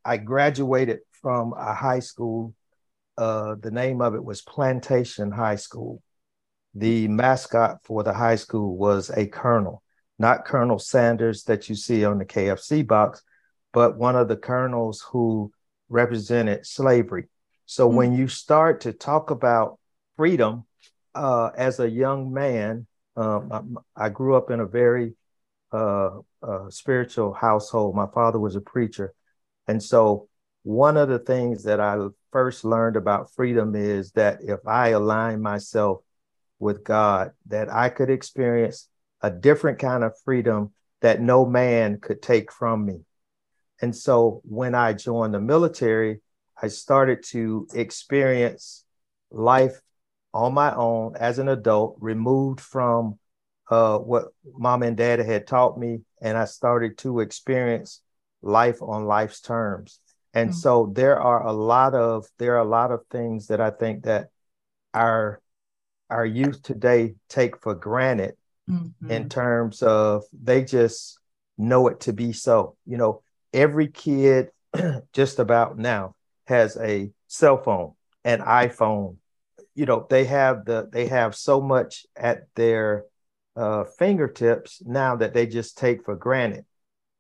I 0.04 0.18
graduated 0.18 1.00
from 1.22 1.54
a 1.54 1.74
high 1.74 2.00
school 2.00 2.54
uh, 3.18 3.56
the 3.56 3.72
name 3.72 4.02
of 4.02 4.14
it 4.14 4.24
was 4.24 4.42
Plantation 4.42 5.32
High 5.32 5.56
School. 5.56 6.02
The 6.74 7.08
mascot 7.08 7.80
for 7.84 8.04
the 8.04 8.14
high 8.14 8.36
school 8.36 8.76
was 8.76 9.10
a 9.10 9.26
colonel, 9.28 9.82
not 10.20 10.46
Colonel 10.46 10.80
Sanders 10.80 11.44
that 11.44 11.70
you 11.70 11.76
see 11.76 12.04
on 12.04 12.18
the 12.18 12.26
KFC 12.26 12.86
box, 12.86 13.22
but 13.72 13.98
one 13.98 14.18
of 14.18 14.28
the 14.28 14.36
colonels 14.36 15.02
who 15.12 15.52
represented 15.88 16.66
slavery. 16.66 17.30
So 17.66 17.88
mm-hmm. 17.88 17.98
when 17.98 18.14
you 18.14 18.28
start 18.28 18.82
to 18.82 18.92
talk 18.92 19.32
about 19.32 19.80
freedom 20.18 20.66
uh, 21.14 21.52
as 21.56 21.80
a 21.80 21.90
young 21.90 22.34
man, 22.34 22.88
um, 23.16 23.80
I, 23.96 24.06
I, 24.06 24.10
grew 24.10 24.36
up 24.36 24.52
in 24.52 24.60
a 24.60 24.66
very 24.66 25.14
uh, 25.72 26.20
uh, 26.44 26.70
spiritual 26.70 27.34
household. 27.34 27.96
My 27.96 28.08
father 28.08 28.40
was 28.40 28.56
a 28.56 28.62
preacher. 28.62 29.14
And 29.68 29.82
so 29.82 30.28
one 30.64 30.98
of 30.98 31.10
the 31.10 31.20
things 31.20 31.64
that 31.64 31.80
I 31.80 31.98
first 32.32 32.66
learned 32.66 32.96
about 32.96 33.34
freedom 33.34 33.76
is 33.76 34.12
that 34.12 34.40
if 34.42 34.60
I 34.68 34.90
align 34.90 35.42
myself 35.42 36.02
with 36.60 36.84
God, 36.84 37.32
that 37.48 37.72
I 37.72 37.90
could 37.90 38.10
experience 38.10 38.90
a 39.22 39.32
different 39.32 39.80
kind 39.80 40.04
of 40.04 40.14
freedom 40.24 40.74
that 41.02 41.22
no 41.22 41.46
man 41.46 42.00
could 42.00 42.22
take 42.22 42.52
from 42.52 42.86
me. 42.86 43.02
And 43.82 43.96
so 43.96 44.42
when 44.44 44.74
I 44.76 44.94
joined 44.94 45.34
the 45.34 45.40
military, 45.40 46.22
I 46.62 46.70
started 46.70 47.24
to 47.30 47.68
experience 47.74 48.86
life 49.30 49.80
on 50.36 50.54
my 50.54 50.76
own 50.76 51.16
as 51.16 51.40
an 51.40 51.48
adult, 51.48 51.96
removed 52.00 52.60
from 52.60 53.18
uh, 53.72 53.98
what 53.98 54.26
mom 54.54 54.84
and 54.84 54.98
dad 54.98 55.20
had 55.20 55.48
taught 55.48 55.80
me. 55.80 56.02
And 56.22 56.38
I 56.38 56.46
started 56.46 56.98
to 57.00 57.22
experience 57.22 58.02
life 58.42 58.82
on 58.82 59.06
life's 59.06 59.40
terms. 59.40 60.00
And 60.34 60.50
mm-hmm. 60.50 60.58
so 60.58 60.92
there 60.94 61.20
are 61.20 61.48
a 61.48 61.54
lot 61.54 61.96
of 61.96 62.28
there 62.38 62.56
are 62.56 62.66
a 62.66 62.70
lot 62.70 62.92
of 62.92 63.06
things 63.10 63.48
that 63.48 63.62
I 63.62 63.72
think 63.72 64.04
that 64.04 64.28
our 64.94 65.42
our 66.10 66.26
youth 66.26 66.62
today 66.62 67.16
take 67.30 67.62
for 67.62 67.74
granted 67.74 68.36
mm-hmm. 68.70 69.10
in 69.10 69.30
terms 69.30 69.82
of 69.82 70.24
they 70.34 70.64
just 70.66 71.18
know 71.58 71.88
it 71.88 72.02
to 72.02 72.14
be 72.14 72.34
so. 72.34 72.76
You 72.86 72.98
know, 72.98 73.22
every 73.54 73.88
kid 73.88 74.50
just 75.14 75.40
about 75.40 75.78
now 75.78 76.16
has 76.48 76.76
a 76.78 77.12
cell 77.28 77.58
phone, 77.58 77.94
an 78.26 78.42
iPhone. 78.42 79.16
You 79.76 79.86
know, 79.86 80.06
they 80.10 80.26
have 80.26 80.66
the 80.66 80.90
they 80.92 81.08
have 81.08 81.36
so 81.36 81.62
much 81.62 82.06
at 82.16 82.48
their 82.56 83.06
uh, 83.56 83.84
fingertips 83.84 84.82
now 84.86 85.18
that 85.18 85.34
they 85.34 85.46
just 85.48 85.78
take 85.78 86.04
for 86.04 86.16
granted. 86.16 86.66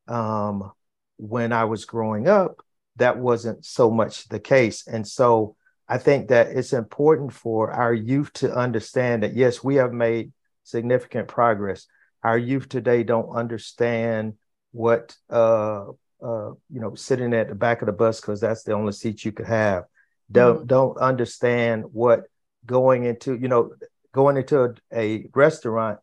Um, 0.07 0.71
when 1.17 1.53
I 1.53 1.65
was 1.65 1.85
growing 1.85 2.27
up, 2.27 2.57
that 2.97 3.17
wasn't 3.17 3.65
so 3.65 3.89
much 3.89 4.27
the 4.27 4.39
case. 4.39 4.87
And 4.87 5.07
so 5.07 5.55
I 5.87 5.97
think 5.97 6.29
that 6.29 6.47
it's 6.47 6.73
important 6.73 7.33
for 7.33 7.71
our 7.71 7.93
youth 7.93 8.33
to 8.33 8.53
understand 8.53 9.23
that, 9.23 9.35
yes, 9.35 9.63
we 9.63 9.75
have 9.75 9.93
made 9.93 10.31
significant 10.63 11.27
progress. 11.27 11.87
Our 12.23 12.37
youth 12.37 12.69
today 12.69 13.03
don't 13.03 13.35
understand 13.35 14.33
what, 14.71 15.15
uh, 15.29 15.85
uh, 16.21 16.51
you 16.69 16.81
know, 16.81 16.95
sitting 16.95 17.33
at 17.33 17.49
the 17.49 17.55
back 17.55 17.81
of 17.81 17.85
the 17.85 17.91
bus 17.91 18.19
because 18.19 18.41
that's 18.41 18.63
the 18.63 18.73
only 18.73 18.93
seat 18.93 19.23
you 19.23 19.31
could 19.31 19.45
have. 19.45 19.83
Don't 20.31 20.57
mm-hmm. 20.57 20.65
don't 20.65 20.97
understand 20.97 21.85
what 21.91 22.23
going 22.65 23.05
into, 23.05 23.35
you 23.35 23.47
know, 23.47 23.71
going 24.13 24.37
into 24.37 24.63
a, 24.63 24.75
a 24.93 25.27
restaurant 25.33 25.99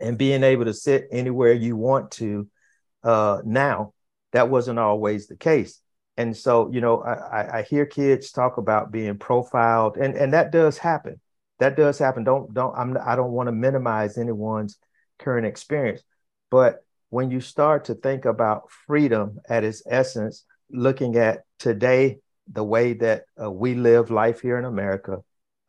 and 0.00 0.18
being 0.18 0.42
able 0.42 0.64
to 0.64 0.74
sit 0.74 1.08
anywhere 1.10 1.52
you 1.52 1.76
want 1.76 2.10
to 2.12 2.48
uh, 3.04 3.40
now. 3.44 3.92
That 4.32 4.50
wasn't 4.50 4.78
always 4.78 5.28
the 5.28 5.36
case. 5.36 5.80
And 6.16 6.36
so 6.36 6.70
you 6.72 6.80
know 6.80 7.02
I, 7.02 7.58
I 7.58 7.62
hear 7.62 7.86
kids 7.86 8.30
talk 8.30 8.56
about 8.56 8.90
being 8.90 9.18
profiled 9.18 9.96
and 9.96 10.14
and 10.14 10.32
that 10.32 10.50
does 10.50 10.78
happen. 10.78 11.20
That 11.58 11.76
does 11.76 11.98
happen. 11.98 12.24
Don't 12.24 12.52
don't 12.52 12.74
i'm 12.76 12.96
i 13.04 13.14
don't 13.16 13.32
want 13.32 13.48
to 13.48 13.52
minimize 13.52 14.18
anyone's 14.18 14.78
current 15.18 15.46
experience. 15.46 16.02
But 16.50 16.84
when 17.10 17.30
you 17.30 17.40
start 17.40 17.86
to 17.86 17.94
think 17.94 18.24
about 18.24 18.70
freedom 18.86 19.38
at 19.48 19.64
its 19.64 19.82
essence 19.86 20.44
looking 20.70 21.16
at 21.16 21.44
today 21.58 22.18
the 22.50 22.64
way 22.64 22.94
that 22.94 23.24
uh, 23.40 23.50
we 23.50 23.74
live 23.74 24.10
life 24.10 24.40
here 24.40 24.58
in 24.58 24.64
america 24.64 25.18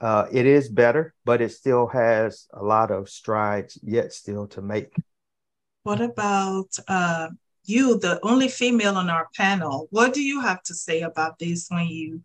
uh, 0.02 0.26
it 0.32 0.46
is 0.46 0.70
better 0.70 1.14
but 1.26 1.42
it 1.42 1.52
still 1.52 1.88
has 1.88 2.48
a 2.54 2.64
lot 2.64 2.92
of 2.92 3.10
strides 3.10 3.80
yet 3.84 4.14
still 4.14 4.48
to 4.48 4.62
make 4.62 4.94
what 5.84 6.02
about 6.02 6.68
uh, 6.90 7.30
you, 7.68 8.00
the 8.00 8.20
only 8.24 8.48
female 8.48 8.96
on 8.96 9.10
our 9.10 9.28
panel, 9.36 9.88
what 9.92 10.14
do 10.14 10.22
you 10.22 10.42
have 10.42 10.64
to 10.64 10.74
say 10.74 11.02
about 11.02 11.38
this 11.40 11.68
when 11.70 11.88
you 11.88 12.22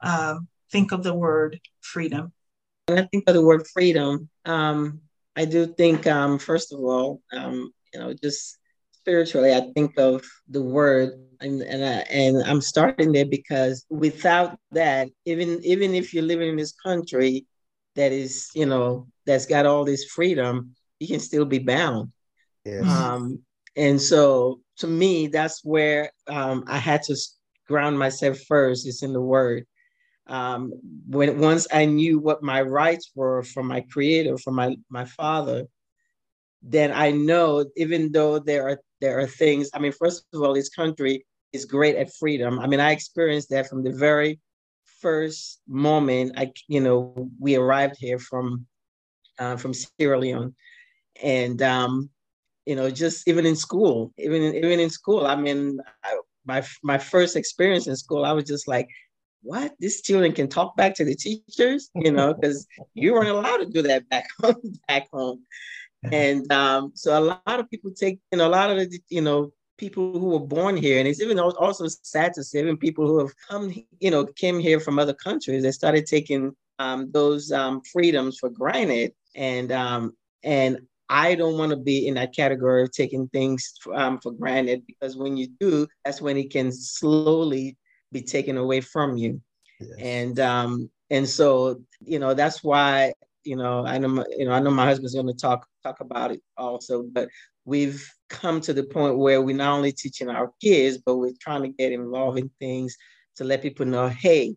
um, 0.00 0.48
think 0.70 0.92
of 0.92 1.02
the 1.02 1.14
word 1.14 1.60
freedom? 1.80 2.32
When 2.86 2.98
I 2.98 3.02
think 3.02 3.24
of 3.26 3.34
the 3.34 3.44
word 3.44 3.66
freedom, 3.66 4.28
um, 4.44 5.00
I 5.34 5.46
do 5.46 5.66
think, 5.66 6.06
um, 6.06 6.38
first 6.38 6.72
of 6.72 6.80
all, 6.80 7.22
um, 7.32 7.72
you 7.92 8.00
know, 8.00 8.14
just 8.14 8.58
spiritually, 9.02 9.52
I 9.52 9.72
think 9.74 9.98
of 9.98 10.24
the 10.48 10.62
word, 10.62 11.10
and 11.40 11.60
and, 11.62 11.84
I, 11.84 11.98
and 12.08 12.42
I'm 12.44 12.60
starting 12.60 13.12
there 13.12 13.26
because 13.26 13.84
without 13.90 14.56
that, 14.70 15.08
even 15.24 15.60
even 15.64 15.94
if 15.94 16.14
you're 16.14 16.22
living 16.22 16.50
in 16.50 16.56
this 16.56 16.72
country 16.72 17.44
that 17.96 18.12
is, 18.12 18.48
you 18.54 18.66
know, 18.66 19.08
that's 19.26 19.46
got 19.46 19.66
all 19.66 19.84
this 19.84 20.04
freedom, 20.04 20.74
you 21.00 21.08
can 21.08 21.20
still 21.20 21.44
be 21.44 21.58
bound. 21.58 22.12
Yes. 22.64 22.84
Um, 22.86 23.40
and 23.76 24.00
so 24.00 24.60
to 24.78 24.86
me, 24.86 25.26
that's 25.26 25.64
where 25.64 26.10
um, 26.28 26.64
I 26.68 26.78
had 26.78 27.02
to 27.04 27.16
ground 27.66 27.98
myself 27.98 28.38
first. 28.46 28.86
It's 28.86 29.02
in 29.02 29.12
the 29.12 29.20
Word. 29.20 29.66
Um, 30.28 30.72
when 31.08 31.40
once 31.40 31.66
I 31.72 31.86
knew 31.86 32.20
what 32.20 32.42
my 32.42 32.62
rights 32.62 33.10
were 33.16 33.42
from 33.42 33.66
my 33.66 33.80
Creator, 33.80 34.38
from 34.38 34.54
my 34.54 34.76
my 34.88 35.06
Father, 35.06 35.66
then 36.62 36.92
I 36.92 37.10
know 37.10 37.66
even 37.76 38.12
though 38.12 38.38
there 38.38 38.68
are 38.68 38.80
there 39.02 39.18
are 39.18 39.26
things. 39.26 39.68
I 39.74 39.80
mean, 39.80 39.92
first 39.92 40.24
of 40.32 40.40
all, 40.40 40.54
this 40.54 40.70
country 40.70 41.26
is 41.52 41.66
great 41.66 41.96
at 41.96 42.14
freedom. 42.14 42.60
I 42.60 42.66
mean, 42.66 42.80
I 42.80 42.92
experienced 42.92 43.50
that 43.50 43.68
from 43.68 43.82
the 43.82 43.92
very 43.92 44.40
first 45.00 45.60
moment 45.66 46.32
I, 46.38 46.52
you 46.68 46.80
know, 46.80 47.28
we 47.40 47.56
arrived 47.56 47.96
here 47.98 48.20
from 48.20 48.64
uh, 49.38 49.56
from 49.56 49.74
Sierra 49.74 50.18
Leone, 50.18 50.54
and 51.22 51.60
um, 51.60 52.08
you 52.64 52.76
know, 52.76 52.90
just 52.90 53.26
even 53.26 53.44
in 53.44 53.56
school, 53.56 54.12
even 54.18 54.40
in, 54.40 54.54
even 54.54 54.78
in 54.78 54.88
school. 54.88 55.26
I 55.26 55.34
mean, 55.34 55.80
I, 56.04 56.18
my 56.46 56.62
my 56.82 56.96
first 56.96 57.34
experience 57.34 57.88
in 57.88 57.96
school, 57.96 58.24
I 58.24 58.32
was 58.32 58.44
just 58.44 58.68
like, 58.68 58.88
what? 59.42 59.72
These 59.80 60.02
children 60.02 60.32
can 60.32 60.48
talk 60.48 60.76
back 60.76 60.94
to 60.94 61.04
the 61.04 61.16
teachers, 61.16 61.90
you 61.96 62.12
know, 62.12 62.34
because 62.34 62.66
you 62.94 63.14
weren't 63.14 63.28
allowed 63.28 63.58
to 63.58 63.66
do 63.66 63.82
that 63.82 64.08
back 64.08 64.28
home. 64.40 64.78
Back 64.86 65.08
home, 65.12 65.42
and 66.12 66.50
um, 66.52 66.92
so 66.94 67.18
a 67.18 67.22
lot 67.46 67.60
of 67.60 67.70
people 67.70 67.90
take, 67.92 68.18
you 68.32 68.38
know, 68.38 68.48
a 68.48 68.50
lot 68.50 68.70
of 68.70 68.78
the, 68.78 69.00
you 69.08 69.20
know, 69.20 69.52
people 69.78 70.18
who 70.18 70.30
were 70.30 70.40
born 70.40 70.76
here, 70.76 70.98
and 70.98 71.08
it's 71.08 71.20
even 71.20 71.38
also 71.38 71.86
sad 71.88 72.32
to 72.34 72.42
see 72.44 72.58
even 72.58 72.76
people 72.76 73.06
who 73.06 73.18
have 73.18 73.32
come, 73.48 73.72
you 74.00 74.10
know, 74.10 74.24
came 74.24 74.58
here 74.58 74.80
from 74.80 74.98
other 74.98 75.14
countries. 75.14 75.62
They 75.62 75.70
started 75.72 76.06
taking 76.06 76.54
um, 76.78 77.10
those 77.12 77.52
um, 77.52 77.82
freedoms 77.92 78.38
for 78.38 78.50
granted, 78.50 79.12
and 79.34 79.70
um, 79.70 80.16
and 80.42 80.78
I 81.08 81.34
don't 81.34 81.58
want 81.58 81.70
to 81.70 81.76
be 81.76 82.08
in 82.08 82.14
that 82.14 82.34
category 82.34 82.82
of 82.82 82.90
taking 82.90 83.28
things 83.28 83.74
um, 83.94 84.18
for 84.18 84.32
granted 84.32 84.86
because 84.86 85.16
when 85.16 85.36
you 85.36 85.48
do, 85.60 85.86
that's 86.04 86.22
when 86.22 86.36
it 86.36 86.50
can 86.50 86.72
slowly 86.72 87.76
be 88.12 88.22
taken 88.22 88.56
away 88.56 88.80
from 88.80 89.16
you. 89.16 89.40
Yes. 89.78 89.90
And 89.98 90.40
um, 90.40 90.90
and 91.10 91.28
so 91.28 91.82
you 92.00 92.18
know 92.18 92.34
that's 92.34 92.64
why 92.64 93.12
you 93.44 93.56
know 93.56 93.84
I 93.86 93.98
know 93.98 94.08
my, 94.08 94.24
you 94.36 94.46
know 94.46 94.52
I 94.52 94.60
know 94.60 94.70
my 94.70 94.86
husband's 94.86 95.14
going 95.14 95.26
to 95.26 95.34
talk 95.34 95.66
talk 95.82 96.00
about 96.00 96.32
it 96.32 96.40
also, 96.56 97.04
but 97.12 97.28
we've 97.64 98.08
come 98.28 98.60
to 98.60 98.72
the 98.72 98.84
point 98.84 99.18
where 99.18 99.42
we're 99.42 99.56
not 99.56 99.76
only 99.76 99.92
teaching 99.92 100.28
our 100.28 100.52
kids, 100.60 100.98
but 101.04 101.16
we're 101.16 101.32
trying 101.40 101.62
to 101.62 101.68
get 101.68 101.92
involved 101.92 102.38
in 102.38 102.50
things 102.58 102.96
to 103.36 103.44
let 103.44 103.62
people 103.62 103.86
know, 103.86 104.08
hey, 104.08 104.54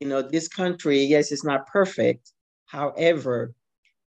you 0.00 0.08
know, 0.08 0.22
this 0.22 0.48
country, 0.48 1.02
yes, 1.02 1.32
it's 1.32 1.44
not 1.44 1.66
perfect. 1.66 2.32
However, 2.66 3.54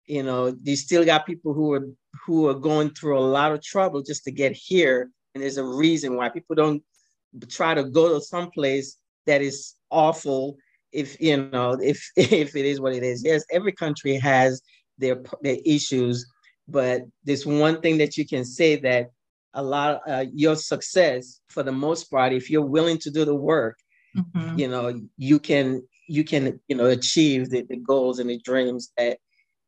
you 0.05 0.23
know, 0.23 0.55
you 0.63 0.75
still 0.75 1.05
got 1.05 1.25
people 1.25 1.53
who 1.53 1.73
are 1.73 1.87
who 2.25 2.47
are 2.47 2.53
going 2.53 2.91
through 2.91 3.17
a 3.17 3.21
lot 3.21 3.51
of 3.51 3.61
trouble 3.63 4.01
just 4.01 4.23
to 4.25 4.31
get 4.31 4.51
here. 4.51 5.09
And 5.33 5.43
there's 5.43 5.57
a 5.57 5.63
reason 5.63 6.15
why 6.15 6.29
people 6.29 6.55
don't 6.55 6.83
try 7.49 7.73
to 7.73 7.83
go 7.83 8.13
to 8.13 8.21
some 8.21 8.51
place 8.51 8.97
that 9.25 9.41
is 9.41 9.75
awful 9.89 10.57
if 10.91 11.19
you 11.19 11.49
know 11.51 11.77
if 11.81 12.11
if 12.15 12.55
it 12.55 12.65
is 12.65 12.79
what 12.79 12.93
it 12.93 13.03
is. 13.03 13.23
Yes, 13.23 13.43
every 13.51 13.71
country 13.71 14.15
has 14.15 14.61
their 14.97 15.21
their 15.41 15.57
issues, 15.65 16.25
but 16.67 17.03
there's 17.23 17.45
one 17.45 17.81
thing 17.81 17.97
that 17.97 18.17
you 18.17 18.25
can 18.25 18.45
say 18.45 18.75
that 18.77 19.11
a 19.53 19.63
lot 19.63 19.95
of 19.95 20.01
uh, 20.07 20.25
your 20.33 20.55
success 20.55 21.41
for 21.47 21.63
the 21.63 21.71
most 21.71 22.05
part, 22.05 22.33
if 22.33 22.49
you're 22.49 22.65
willing 22.65 22.97
to 22.99 23.11
do 23.11 23.25
the 23.25 23.35
work, 23.35 23.77
mm-hmm. 24.15 24.57
you 24.57 24.67
know, 24.67 24.99
you 25.17 25.39
can 25.39 25.83
you 26.07 26.23
can 26.23 26.59
you 26.67 26.75
know 26.75 26.85
achieve 26.85 27.49
the, 27.49 27.61
the 27.69 27.77
goals 27.77 28.19
and 28.19 28.29
the 28.29 28.39
dreams 28.39 28.91
that 28.97 29.17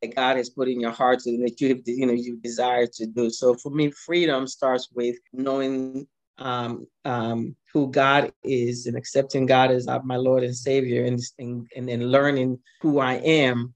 that 0.02 0.14
God 0.14 0.36
has 0.36 0.50
put 0.50 0.68
in 0.68 0.80
your 0.80 0.90
heart 0.90 1.24
and 1.26 1.42
that 1.46 1.60
you 1.60 1.68
have, 1.68 1.80
you 1.86 2.06
know 2.06 2.12
you 2.12 2.36
desire 2.42 2.86
to 2.86 3.06
do. 3.06 3.30
So 3.30 3.54
for 3.54 3.70
me, 3.70 3.90
freedom 3.90 4.46
starts 4.46 4.88
with 4.94 5.16
knowing 5.32 6.06
um, 6.38 6.86
um, 7.04 7.56
who 7.72 7.90
God 7.90 8.32
is 8.42 8.86
and 8.86 8.96
accepting 8.96 9.46
God 9.46 9.70
as 9.70 9.86
my 10.04 10.16
Lord 10.16 10.42
and 10.42 10.56
Savior, 10.56 11.04
and 11.04 11.20
and, 11.38 11.66
and 11.76 11.88
then 11.88 12.10
learning 12.10 12.58
who 12.80 12.98
I 12.98 13.14
am, 13.14 13.72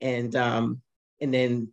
and 0.00 0.34
um, 0.36 0.82
and 1.20 1.32
then 1.32 1.68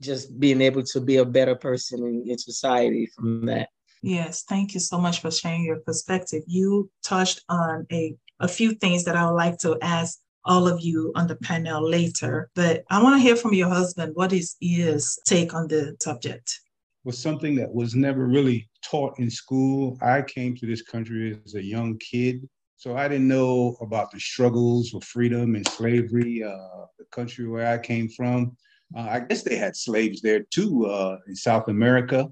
just 0.00 0.38
being 0.38 0.60
able 0.60 0.82
to 0.82 1.00
be 1.00 1.16
a 1.16 1.24
better 1.24 1.54
person 1.54 2.00
in, 2.00 2.24
in 2.30 2.38
society 2.38 3.08
from 3.14 3.46
that. 3.46 3.68
Yes, 4.02 4.44
thank 4.44 4.74
you 4.74 4.80
so 4.80 4.98
much 4.98 5.20
for 5.20 5.30
sharing 5.30 5.64
your 5.64 5.80
perspective. 5.80 6.42
You 6.46 6.90
touched 7.02 7.42
on 7.48 7.86
a 7.90 8.16
a 8.40 8.48
few 8.48 8.72
things 8.72 9.04
that 9.04 9.16
I 9.16 9.26
would 9.26 9.36
like 9.36 9.58
to 9.58 9.76
ask 9.82 10.20
all 10.44 10.68
of 10.68 10.80
you 10.80 11.12
on 11.16 11.26
the 11.26 11.36
panel 11.36 11.88
later. 11.88 12.50
But 12.54 12.84
I 12.90 13.02
want 13.02 13.16
to 13.16 13.22
hear 13.22 13.36
from 13.36 13.52
your 13.52 13.68
husband. 13.68 14.12
What 14.14 14.32
is 14.32 14.56
his 14.60 15.18
take 15.26 15.54
on 15.54 15.68
the 15.68 15.96
subject? 16.00 16.60
Was 17.04 17.18
something 17.18 17.54
that 17.56 17.72
was 17.72 17.94
never 17.94 18.26
really 18.26 18.68
taught 18.82 19.18
in 19.18 19.30
school. 19.30 19.98
I 20.00 20.22
came 20.22 20.56
to 20.56 20.66
this 20.66 20.82
country 20.82 21.40
as 21.44 21.54
a 21.54 21.62
young 21.62 21.98
kid, 21.98 22.48
so 22.76 22.96
I 22.96 23.08
didn't 23.08 23.28
know 23.28 23.76
about 23.80 24.10
the 24.10 24.20
struggles 24.20 24.90
for 24.90 25.00
freedom 25.00 25.54
and 25.54 25.66
slavery. 25.68 26.42
Uh, 26.42 26.86
the 26.98 27.04
country 27.10 27.48
where 27.48 27.72
I 27.72 27.78
came 27.78 28.08
from, 28.08 28.56
uh, 28.96 29.08
I 29.10 29.20
guess 29.20 29.42
they 29.42 29.56
had 29.56 29.76
slaves 29.76 30.20
there 30.20 30.44
too 30.50 30.86
uh, 30.86 31.18
in 31.26 31.34
South 31.34 31.68
America. 31.68 32.28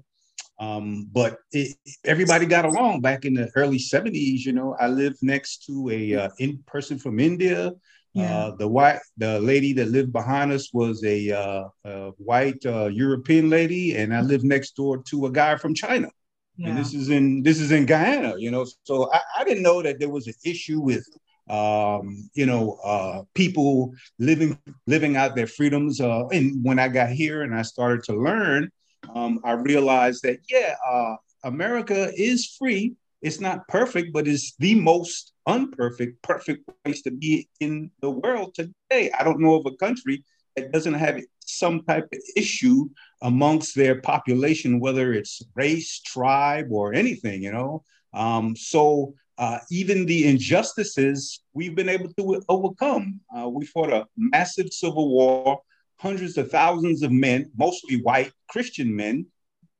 Um, 0.59 1.07
but 1.11 1.37
it, 1.51 1.77
everybody 2.03 2.47
got 2.47 2.65
along 2.65 3.01
back 3.01 3.25
in 3.25 3.35
the 3.35 3.49
early 3.55 3.77
70s. 3.77 4.39
You 4.39 4.53
know, 4.53 4.75
I 4.79 4.87
lived 4.87 5.17
next 5.21 5.65
to 5.67 5.89
a 5.91 6.15
uh, 6.15 6.29
in 6.39 6.63
person 6.65 6.97
from 6.97 7.19
India. 7.19 7.73
Yeah. 8.13 8.35
Uh, 8.35 8.55
the 8.55 8.67
white, 8.67 8.99
the 9.17 9.39
lady 9.39 9.73
that 9.73 9.89
lived 9.89 10.11
behind 10.11 10.51
us 10.51 10.73
was 10.73 11.03
a, 11.03 11.29
uh, 11.31 11.63
a 11.85 12.09
white 12.17 12.65
uh, 12.65 12.87
European 12.87 13.51
lady, 13.51 13.95
and 13.95 14.15
I 14.15 14.21
lived 14.21 14.43
next 14.43 14.75
door 14.75 15.03
to 15.09 15.27
a 15.27 15.31
guy 15.31 15.55
from 15.57 15.75
China. 15.75 16.09
Yeah. 16.55 16.69
And 16.69 16.77
this 16.79 16.95
is 16.95 17.09
in 17.09 17.43
this 17.43 17.59
is 17.59 17.71
in 17.71 17.85
Guyana, 17.85 18.33
you 18.39 18.49
know. 18.49 18.65
So 18.83 19.11
I, 19.13 19.21
I 19.39 19.43
didn't 19.43 19.61
know 19.61 19.83
that 19.83 19.99
there 19.99 20.09
was 20.09 20.25
an 20.25 20.33
issue 20.43 20.79
with, 20.79 21.05
um, 21.49 22.29
you 22.33 22.45
know, 22.45 22.79
uh, 22.83 23.23
people 23.33 23.93
living 24.19 24.57
living 24.85 25.15
out 25.15 25.35
their 25.35 25.47
freedoms. 25.47 26.01
Uh, 26.01 26.27
and 26.27 26.63
when 26.63 26.79
I 26.79 26.87
got 26.87 27.09
here 27.09 27.41
and 27.43 27.55
I 27.55 27.61
started 27.61 28.03
to 28.05 28.13
learn, 28.15 28.69
um, 29.15 29.39
I 29.43 29.53
realized 29.53 30.23
that 30.23 30.39
yeah, 30.49 30.75
uh, 30.87 31.15
America 31.43 32.11
is 32.15 32.55
free. 32.57 32.95
It's 33.21 33.39
not 33.39 33.67
perfect, 33.67 34.13
but 34.13 34.27
it's 34.27 34.55
the 34.57 34.75
most 34.75 35.33
unperfect, 35.47 36.21
perfect 36.21 36.69
place 36.83 37.01
to 37.03 37.11
be 37.11 37.49
in 37.59 37.89
the 38.01 38.11
world 38.11 38.53
today. 38.53 39.11
I 39.17 39.23
don't 39.23 39.39
know 39.39 39.55
of 39.55 39.65
a 39.65 39.75
country 39.77 40.23
that 40.55 40.71
doesn't 40.71 40.93
have 40.93 41.21
some 41.39 41.83
type 41.83 42.07
of 42.11 42.19
issue 42.35 42.89
amongst 43.21 43.75
their 43.75 44.01
population, 44.01 44.79
whether 44.79 45.13
it's 45.13 45.41
race, 45.55 45.99
tribe, 46.01 46.67
or 46.71 46.93
anything, 46.93 47.41
you 47.41 47.51
know. 47.51 47.83
Um, 48.13 48.55
so 48.55 49.13
uh, 49.37 49.59
even 49.69 50.05
the 50.05 50.27
injustices 50.27 51.41
we've 51.53 51.75
been 51.75 51.89
able 51.89 52.11
to 52.13 52.41
overcome. 52.49 53.19
Uh, 53.35 53.47
we 53.47 53.65
fought 53.65 53.91
a 53.91 54.05
massive 54.17 54.71
civil 54.71 55.09
war. 55.09 55.61
Hundreds 55.99 56.37
of 56.37 56.51
thousands 56.51 57.01
of 57.01 57.11
men, 57.11 57.51
mostly 57.57 58.01
white 58.01 58.31
Christian 58.49 58.95
men, 58.95 59.25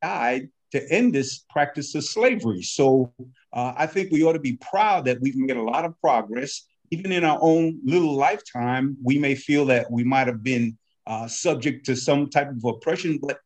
died 0.01 0.49
to 0.71 0.91
end 0.91 1.13
this 1.13 1.45
practice 1.49 1.93
of 1.95 2.03
slavery. 2.03 2.61
So 2.61 3.13
uh, 3.53 3.73
I 3.77 3.85
think 3.85 4.11
we 4.11 4.23
ought 4.23 4.33
to 4.33 4.39
be 4.39 4.57
proud 4.57 5.05
that 5.05 5.21
we've 5.21 5.35
made 5.35 5.57
a 5.57 5.61
lot 5.61 5.85
of 5.85 5.99
progress. 6.01 6.65
Even 6.91 7.11
in 7.11 7.23
our 7.23 7.39
own 7.41 7.79
little 7.83 8.15
lifetime, 8.15 8.97
we 9.03 9.19
may 9.19 9.35
feel 9.35 9.65
that 9.65 9.89
we 9.91 10.03
might 10.03 10.27
have 10.27 10.43
been 10.43 10.77
uh, 11.05 11.27
subject 11.27 11.85
to 11.85 11.95
some 11.95 12.29
type 12.29 12.49
of 12.49 12.63
oppression, 12.65 13.19
but 13.21 13.39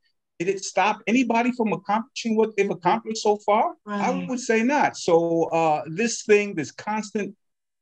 did 0.44 0.56
it 0.56 0.66
stop 0.66 1.04
anybody 1.06 1.52
from 1.52 1.72
accomplishing 1.72 2.36
what 2.36 2.58
they've 2.58 2.72
accomplished 2.72 3.22
so 3.22 3.38
far? 3.38 3.76
Right. 3.86 4.02
I 4.02 4.26
would 4.28 4.40
say 4.40 4.64
not. 4.64 4.98
So 4.98 5.44
uh, 5.50 5.84
this 5.86 6.24
thing, 6.24 6.56
this 6.56 6.72
constant 6.72 7.36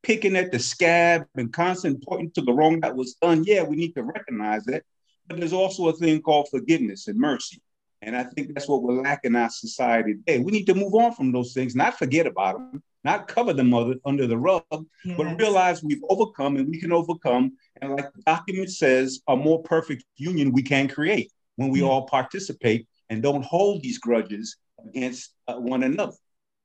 picking 0.03 0.35
at 0.35 0.51
the 0.51 0.59
scab 0.59 1.25
and 1.35 1.53
constant 1.53 2.03
pointing 2.03 2.31
to 2.31 2.41
the 2.41 2.51
wrong 2.51 2.81
that 2.81 2.93
was 2.93 3.13
done, 3.13 3.45
yeah, 3.45 3.63
we 3.63 3.77
need 3.77 3.93
to 3.93 4.03
recognize 4.03 4.67
it. 4.67 4.83
But 5.27 5.39
there's 5.39 5.53
also 5.53 5.87
a 5.87 5.93
thing 5.93 6.21
called 6.21 6.49
forgiveness 6.51 7.07
and 7.07 7.17
mercy. 7.17 7.61
And 8.01 8.13
I 8.13 8.23
think 8.25 8.53
that's 8.53 8.67
what 8.67 8.83
we're 8.83 9.01
lacking 9.01 9.31
in 9.31 9.35
our 9.37 9.49
society 9.49 10.15
today. 10.15 10.39
We 10.39 10.51
need 10.51 10.65
to 10.65 10.75
move 10.75 10.95
on 10.95 11.13
from 11.13 11.31
those 11.31 11.53
things, 11.53 11.77
not 11.77 11.97
forget 11.97 12.27
about 12.27 12.57
them, 12.57 12.83
not 13.05 13.29
cover 13.29 13.53
them 13.53 13.73
under, 13.73 14.27
the 14.27 14.37
rug, 14.37 14.63
yes. 14.71 15.15
but 15.15 15.39
realize 15.39 15.81
we've 15.81 16.03
overcome 16.09 16.57
and 16.57 16.67
we 16.67 16.77
can 16.77 16.91
overcome. 16.91 17.53
And 17.81 17.95
like 17.95 18.11
the 18.11 18.21
document 18.23 18.69
says, 18.69 19.21
a 19.29 19.35
more 19.37 19.63
perfect 19.63 20.03
union 20.17 20.51
we 20.51 20.63
can 20.63 20.89
create 20.89 21.31
when 21.59 21.69
we 21.69 21.81
all 21.81 22.03
participate 22.07 22.87
and 23.09 23.21
don't 23.21 23.43
hold 23.43 23.83
these 23.83 23.97
grudges 23.97 24.55
against 24.87 25.33
uh, 25.49 25.55
one 25.55 25.83
another. 25.83 26.13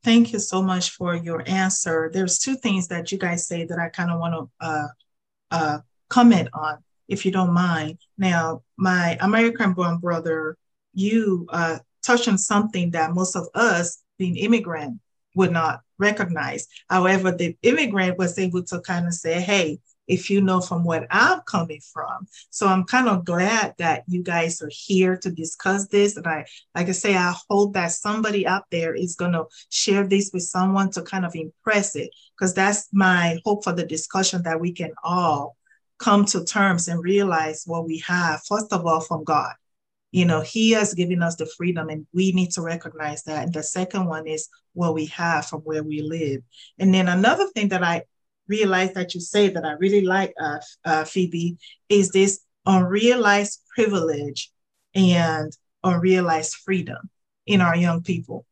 Thank 0.05 0.33
you 0.33 0.39
so 0.39 0.63
much 0.63 0.91
for 0.91 1.17
your 1.17 1.43
answer. 1.47 2.11
There's 2.15 2.39
two 2.39 2.55
things 2.55 2.87
that 2.89 3.11
you 3.11 3.19
guys 3.19 3.49
say 3.51 3.65
that 3.65 3.79
I 3.79 3.89
kind 3.89 4.11
of 4.13 4.21
want 4.21 4.35
to 4.35 4.67
uh, 4.69 4.89
uh, 5.51 5.79
comment 6.09 6.49
on, 6.53 6.75
if 7.09 7.27
you 7.27 7.33
don't 7.33 7.53
mind. 7.53 7.99
Now, 8.17 8.63
my 8.77 9.19
American-born 9.21 9.99
brother 9.99 10.57
you 10.93 11.47
uh, 11.49 11.79
touch 12.05 12.29
on 12.29 12.39
something 12.39 12.93
that 12.93 13.15
most 13.15 13.35
of 13.35 13.49
us, 13.55 14.01
being 14.17 14.37
immigrant, 14.37 15.01
would 15.35 15.51
not 15.51 15.81
recognize. 15.99 16.69
However, 16.89 17.33
the 17.33 17.57
immigrant 17.63 18.17
was 18.17 18.39
able 18.39 18.63
to 18.71 18.81
kind 18.83 19.09
of 19.09 19.15
say, 19.15 19.41
hey, 19.41 19.81
if 20.07 20.31
you 20.31 20.41
know 20.41 20.61
from 20.61 20.85
what 20.85 21.07
I'm 21.11 21.41
coming 21.43 21.81
from. 21.93 22.27
So 22.51 22.67
I'm 22.67 22.85
kind 22.85 23.09
of 23.09 23.25
glad 23.25 23.75
that 23.79 24.05
you 24.07 24.23
guys 24.23 24.61
are 24.63 24.71
here 24.71 25.17
to 25.19 25.31
discuss 25.31 25.89
this. 25.89 26.17
And 26.17 26.27
I, 26.27 26.47
like 26.75 26.89
I 26.89 26.93
say, 26.93 27.17
I 27.17 27.35
hope 27.49 27.75
that 27.75 27.93
somebody 27.93 28.47
out 28.47 28.65
there 28.71 28.95
is 28.95 29.17
going 29.17 29.33
to 29.33 29.45
share 29.71 30.07
this 30.07 30.31
with 30.33 30.43
someone 30.43 30.91
to 30.93 31.03
kind 31.03 31.25
of 31.25 31.35
impress 31.35 31.97
it, 31.97 32.11
because 32.37 32.55
that's 32.55 32.89
my 32.93 33.39
hope 33.45 33.65
for 33.65 33.73
the 33.73 33.87
discussion 33.87 34.43
that 34.43 34.61
we 34.61 34.73
can 34.73 34.93
all 35.03 35.57
come 35.99 36.25
to 36.27 36.45
terms 36.45 36.89
and 36.89 37.03
realize 37.03 37.63
what 37.67 37.87
we 37.87 37.99
have, 38.07 38.43
first 38.47 38.73
of 38.73 38.85
all, 38.85 39.01
from 39.01 39.25
God 39.25 39.55
you 40.15 40.25
know 40.25 40.41
he 40.41 40.71
has 40.71 40.95
given 40.95 41.23
us 41.25 41.35
the 41.35 41.47
freedom 41.57 41.89
and 41.89 42.07
we 42.13 42.31
need 42.31 42.53
to 42.53 42.63
recognize 42.63 43.25
that 43.25 43.43
and 43.43 43.53
the 43.53 43.63
second 43.63 44.07
one 44.07 44.29
is 44.29 44.49
what 44.73 44.95
we 44.95 45.07
have 45.07 45.45
from 45.45 45.61
where 45.63 45.83
we 45.83 46.03
live 46.03 46.41
and 46.79 46.95
then 46.95 47.09
another 47.09 47.49
thing 47.49 47.69
that 47.69 47.83
i 47.83 48.01
realized 48.49 48.95
that 48.95 49.15
you 49.15 49.21
say 49.21 49.49
that 49.49 49.65
i 49.65 49.73
really 49.73 50.03
like 50.03 50.33
uh, 50.41 50.59
uh, 50.85 51.05
phoebe 51.05 51.57
is 51.89 52.11
this 52.11 52.41
unrealized 52.67 53.61
privilege 53.75 54.51
and 54.95 55.53
unrealized 55.83 56.55
freedom 56.55 57.11
in 57.47 57.61
our 57.61 57.77
young 57.77 58.03
people. 58.03 58.45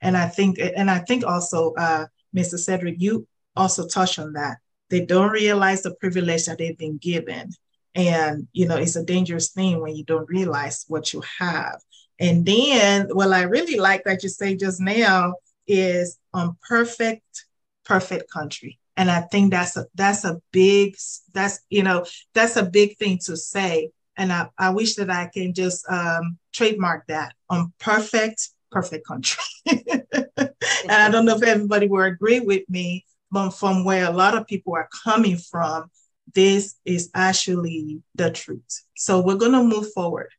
And 0.00 0.16
I 0.16 0.28
think, 0.28 0.58
and 0.58 0.90
I 0.90 0.98
think 1.00 1.24
also, 1.24 1.74
uh, 1.74 2.06
Mr. 2.36 2.58
Cedric, 2.58 2.96
you 2.98 3.26
also 3.56 3.86
touched 3.86 4.18
on 4.18 4.34
that. 4.34 4.58
They 4.90 5.04
don't 5.04 5.30
realize 5.30 5.82
the 5.82 5.94
privilege 5.94 6.46
that 6.46 6.58
they've 6.58 6.78
been 6.78 6.98
given. 6.98 7.50
And, 7.94 8.46
you 8.52 8.68
know, 8.68 8.76
it's 8.76 8.96
a 8.96 9.04
dangerous 9.04 9.50
thing 9.50 9.80
when 9.80 9.96
you 9.96 10.04
don't 10.04 10.28
realize 10.28 10.84
what 10.88 11.12
you 11.12 11.22
have. 11.38 11.80
And 12.20 12.44
then, 12.44 13.08
what 13.12 13.32
I 13.32 13.42
really 13.42 13.78
like 13.78 14.04
that 14.04 14.22
you 14.22 14.28
say 14.28 14.56
just 14.56 14.80
now 14.80 15.34
is 15.66 16.18
on 16.32 16.56
perfect, 16.68 17.44
perfect 17.84 18.30
country. 18.30 18.78
And 18.98 19.12
I 19.12 19.20
think 19.20 19.52
that's 19.52 19.76
a 19.76 19.86
that's 19.94 20.24
a 20.24 20.40
big 20.50 20.96
that's 21.32 21.60
you 21.70 21.84
know 21.84 22.04
that's 22.34 22.56
a 22.56 22.64
big 22.64 22.98
thing 22.98 23.18
to 23.26 23.36
say. 23.36 23.90
And 24.16 24.32
I, 24.32 24.48
I 24.58 24.70
wish 24.70 24.96
that 24.96 25.08
I 25.08 25.30
can 25.32 25.54
just 25.54 25.88
um, 25.88 26.36
trademark 26.52 27.06
that 27.06 27.34
on 27.48 27.72
perfect, 27.78 28.48
perfect 28.72 29.06
country. 29.06 29.44
and 29.66 30.50
I 30.90 31.08
don't 31.08 31.24
know 31.24 31.36
if 31.36 31.44
everybody 31.44 31.86
will 31.86 32.02
agree 32.02 32.40
with 32.40 32.68
me, 32.68 33.06
but 33.30 33.50
from 33.50 33.84
where 33.84 34.04
a 34.06 34.10
lot 34.10 34.36
of 34.36 34.48
people 34.48 34.74
are 34.74 34.88
coming 35.04 35.36
from, 35.36 35.88
this 36.34 36.74
is 36.84 37.10
actually 37.14 38.02
the 38.16 38.32
truth. 38.32 38.82
So 38.96 39.20
we're 39.20 39.36
going 39.36 39.52
to 39.52 39.62
move 39.62 39.92
forward. 39.92 40.30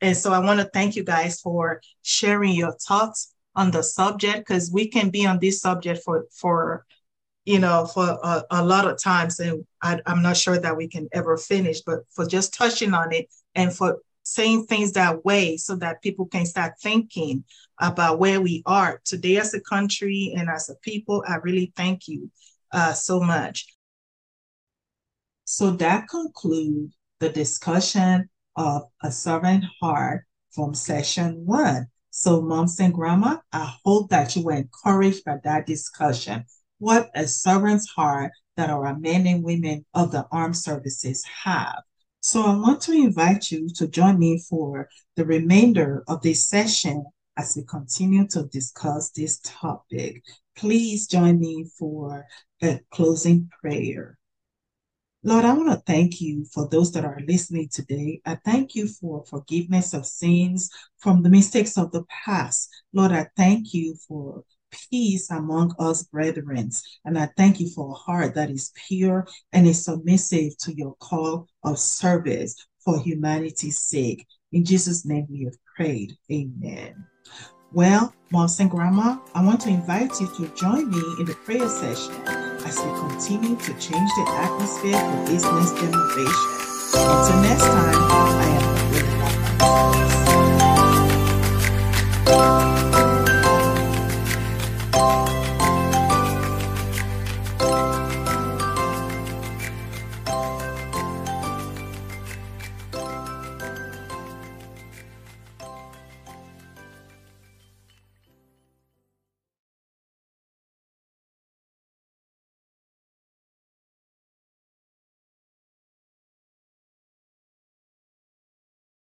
And 0.00 0.16
so 0.16 0.32
I 0.32 0.38
want 0.38 0.60
to 0.60 0.70
thank 0.72 0.94
you 0.94 1.02
guys 1.02 1.40
for 1.40 1.80
sharing 2.02 2.52
your 2.52 2.76
thoughts 2.86 3.34
on 3.56 3.72
the 3.72 3.82
subject 3.82 4.46
because 4.46 4.70
we 4.70 4.86
can 4.86 5.10
be 5.10 5.26
on 5.26 5.40
this 5.40 5.60
subject 5.60 6.04
for 6.04 6.26
for 6.30 6.86
you 7.48 7.58
know 7.58 7.86
for 7.86 8.18
a, 8.22 8.44
a 8.50 8.64
lot 8.64 8.86
of 8.86 9.02
times 9.02 9.40
and 9.40 9.64
I, 9.82 10.00
i'm 10.06 10.22
not 10.22 10.36
sure 10.36 10.58
that 10.58 10.76
we 10.76 10.86
can 10.86 11.08
ever 11.12 11.36
finish 11.38 11.80
but 11.80 12.00
for 12.14 12.26
just 12.26 12.52
touching 12.52 12.92
on 12.92 13.12
it 13.12 13.26
and 13.54 13.74
for 13.74 13.98
saying 14.22 14.66
things 14.66 14.92
that 14.92 15.24
way 15.24 15.56
so 15.56 15.74
that 15.76 16.02
people 16.02 16.26
can 16.26 16.44
start 16.44 16.74
thinking 16.82 17.44
about 17.80 18.18
where 18.18 18.42
we 18.42 18.62
are 18.66 19.00
today 19.06 19.38
as 19.38 19.54
a 19.54 19.60
country 19.62 20.34
and 20.36 20.50
as 20.50 20.68
a 20.68 20.74
people 20.82 21.24
i 21.26 21.36
really 21.36 21.72
thank 21.74 22.06
you 22.06 22.30
uh, 22.72 22.92
so 22.92 23.18
much 23.18 23.66
so 25.44 25.70
that 25.70 26.08
concludes 26.08 26.94
the 27.20 27.30
discussion 27.30 28.28
of 28.56 28.82
a 29.02 29.10
servant 29.10 29.64
heart 29.80 30.24
from 30.50 30.74
session 30.74 31.46
one. 31.46 31.86
So, 32.10 32.42
moms 32.42 32.80
and 32.80 32.92
grandma, 32.92 33.38
I 33.52 33.74
hope 33.84 34.10
that 34.10 34.34
you 34.34 34.42
were 34.42 34.54
encouraged 34.54 35.24
by 35.24 35.36
that 35.44 35.66
discussion. 35.66 36.44
What 36.78 37.10
a 37.14 37.26
servant's 37.26 37.88
heart 37.88 38.32
that 38.56 38.70
our 38.70 38.98
men 38.98 39.26
and 39.26 39.42
women 39.42 39.84
of 39.94 40.12
the 40.12 40.26
armed 40.30 40.56
services 40.56 41.24
have. 41.44 41.82
So, 42.20 42.42
I 42.42 42.56
want 42.56 42.80
to 42.82 42.92
invite 42.92 43.50
you 43.50 43.68
to 43.76 43.88
join 43.88 44.18
me 44.18 44.42
for 44.48 44.88
the 45.16 45.24
remainder 45.24 46.04
of 46.08 46.22
this 46.22 46.48
session 46.48 47.04
as 47.36 47.54
we 47.56 47.64
continue 47.64 48.26
to 48.28 48.44
discuss 48.44 49.10
this 49.10 49.40
topic. 49.44 50.22
Please 50.56 51.06
join 51.06 51.38
me 51.38 51.66
for 51.78 52.26
a 52.62 52.80
closing 52.90 53.48
prayer. 53.60 54.18
Lord, 55.24 55.44
I 55.44 55.52
want 55.52 55.70
to 55.70 55.82
thank 55.84 56.20
you 56.20 56.44
for 56.52 56.68
those 56.68 56.92
that 56.92 57.04
are 57.04 57.20
listening 57.26 57.68
today. 57.72 58.20
I 58.24 58.36
thank 58.44 58.74
you 58.74 58.86
for 58.86 59.24
forgiveness 59.26 59.92
of 59.92 60.06
sins 60.06 60.70
from 60.98 61.22
the 61.22 61.30
mistakes 61.30 61.76
of 61.76 61.90
the 61.90 62.04
past. 62.24 62.68
Lord, 62.92 63.12
I 63.12 63.26
thank 63.36 63.74
you 63.74 63.96
for 64.06 64.44
peace 64.90 65.30
among 65.30 65.74
us 65.78 66.02
brethren. 66.04 66.70
And 67.04 67.18
I 67.18 67.28
thank 67.36 67.60
you 67.60 67.68
for 67.70 67.90
a 67.90 67.94
heart 67.94 68.34
that 68.34 68.50
is 68.50 68.72
pure 68.88 69.26
and 69.52 69.66
is 69.66 69.84
submissive 69.84 70.56
to 70.58 70.74
your 70.74 70.94
call 71.00 71.46
of 71.64 71.78
service 71.78 72.54
for 72.84 73.00
humanity's 73.00 73.80
sake. 73.80 74.26
In 74.52 74.64
Jesus' 74.64 75.04
name 75.04 75.26
we 75.30 75.44
have 75.44 75.56
prayed. 75.76 76.16
Amen. 76.32 77.06
Well, 77.72 78.14
moms 78.30 78.58
and 78.60 78.70
grandma, 78.70 79.18
I 79.34 79.44
want 79.44 79.60
to 79.62 79.68
invite 79.68 80.18
you 80.20 80.26
to 80.36 80.48
join 80.54 80.88
me 80.90 81.02
in 81.18 81.26
the 81.26 81.34
prayer 81.44 81.68
session 81.68 82.14
as 82.24 82.78
we 82.78 82.90
continue 83.08 83.56
to 83.56 83.72
change 83.74 84.10
the 84.16 84.24
atmosphere 84.40 84.98
for 84.98 85.30
this 85.30 85.44
next 85.44 85.74
generation. 85.78 86.58
Until 86.94 87.42
next 87.42 87.64
time, 87.64 87.94
I 88.10 88.44
am 88.56 88.64
Lily 92.32 92.67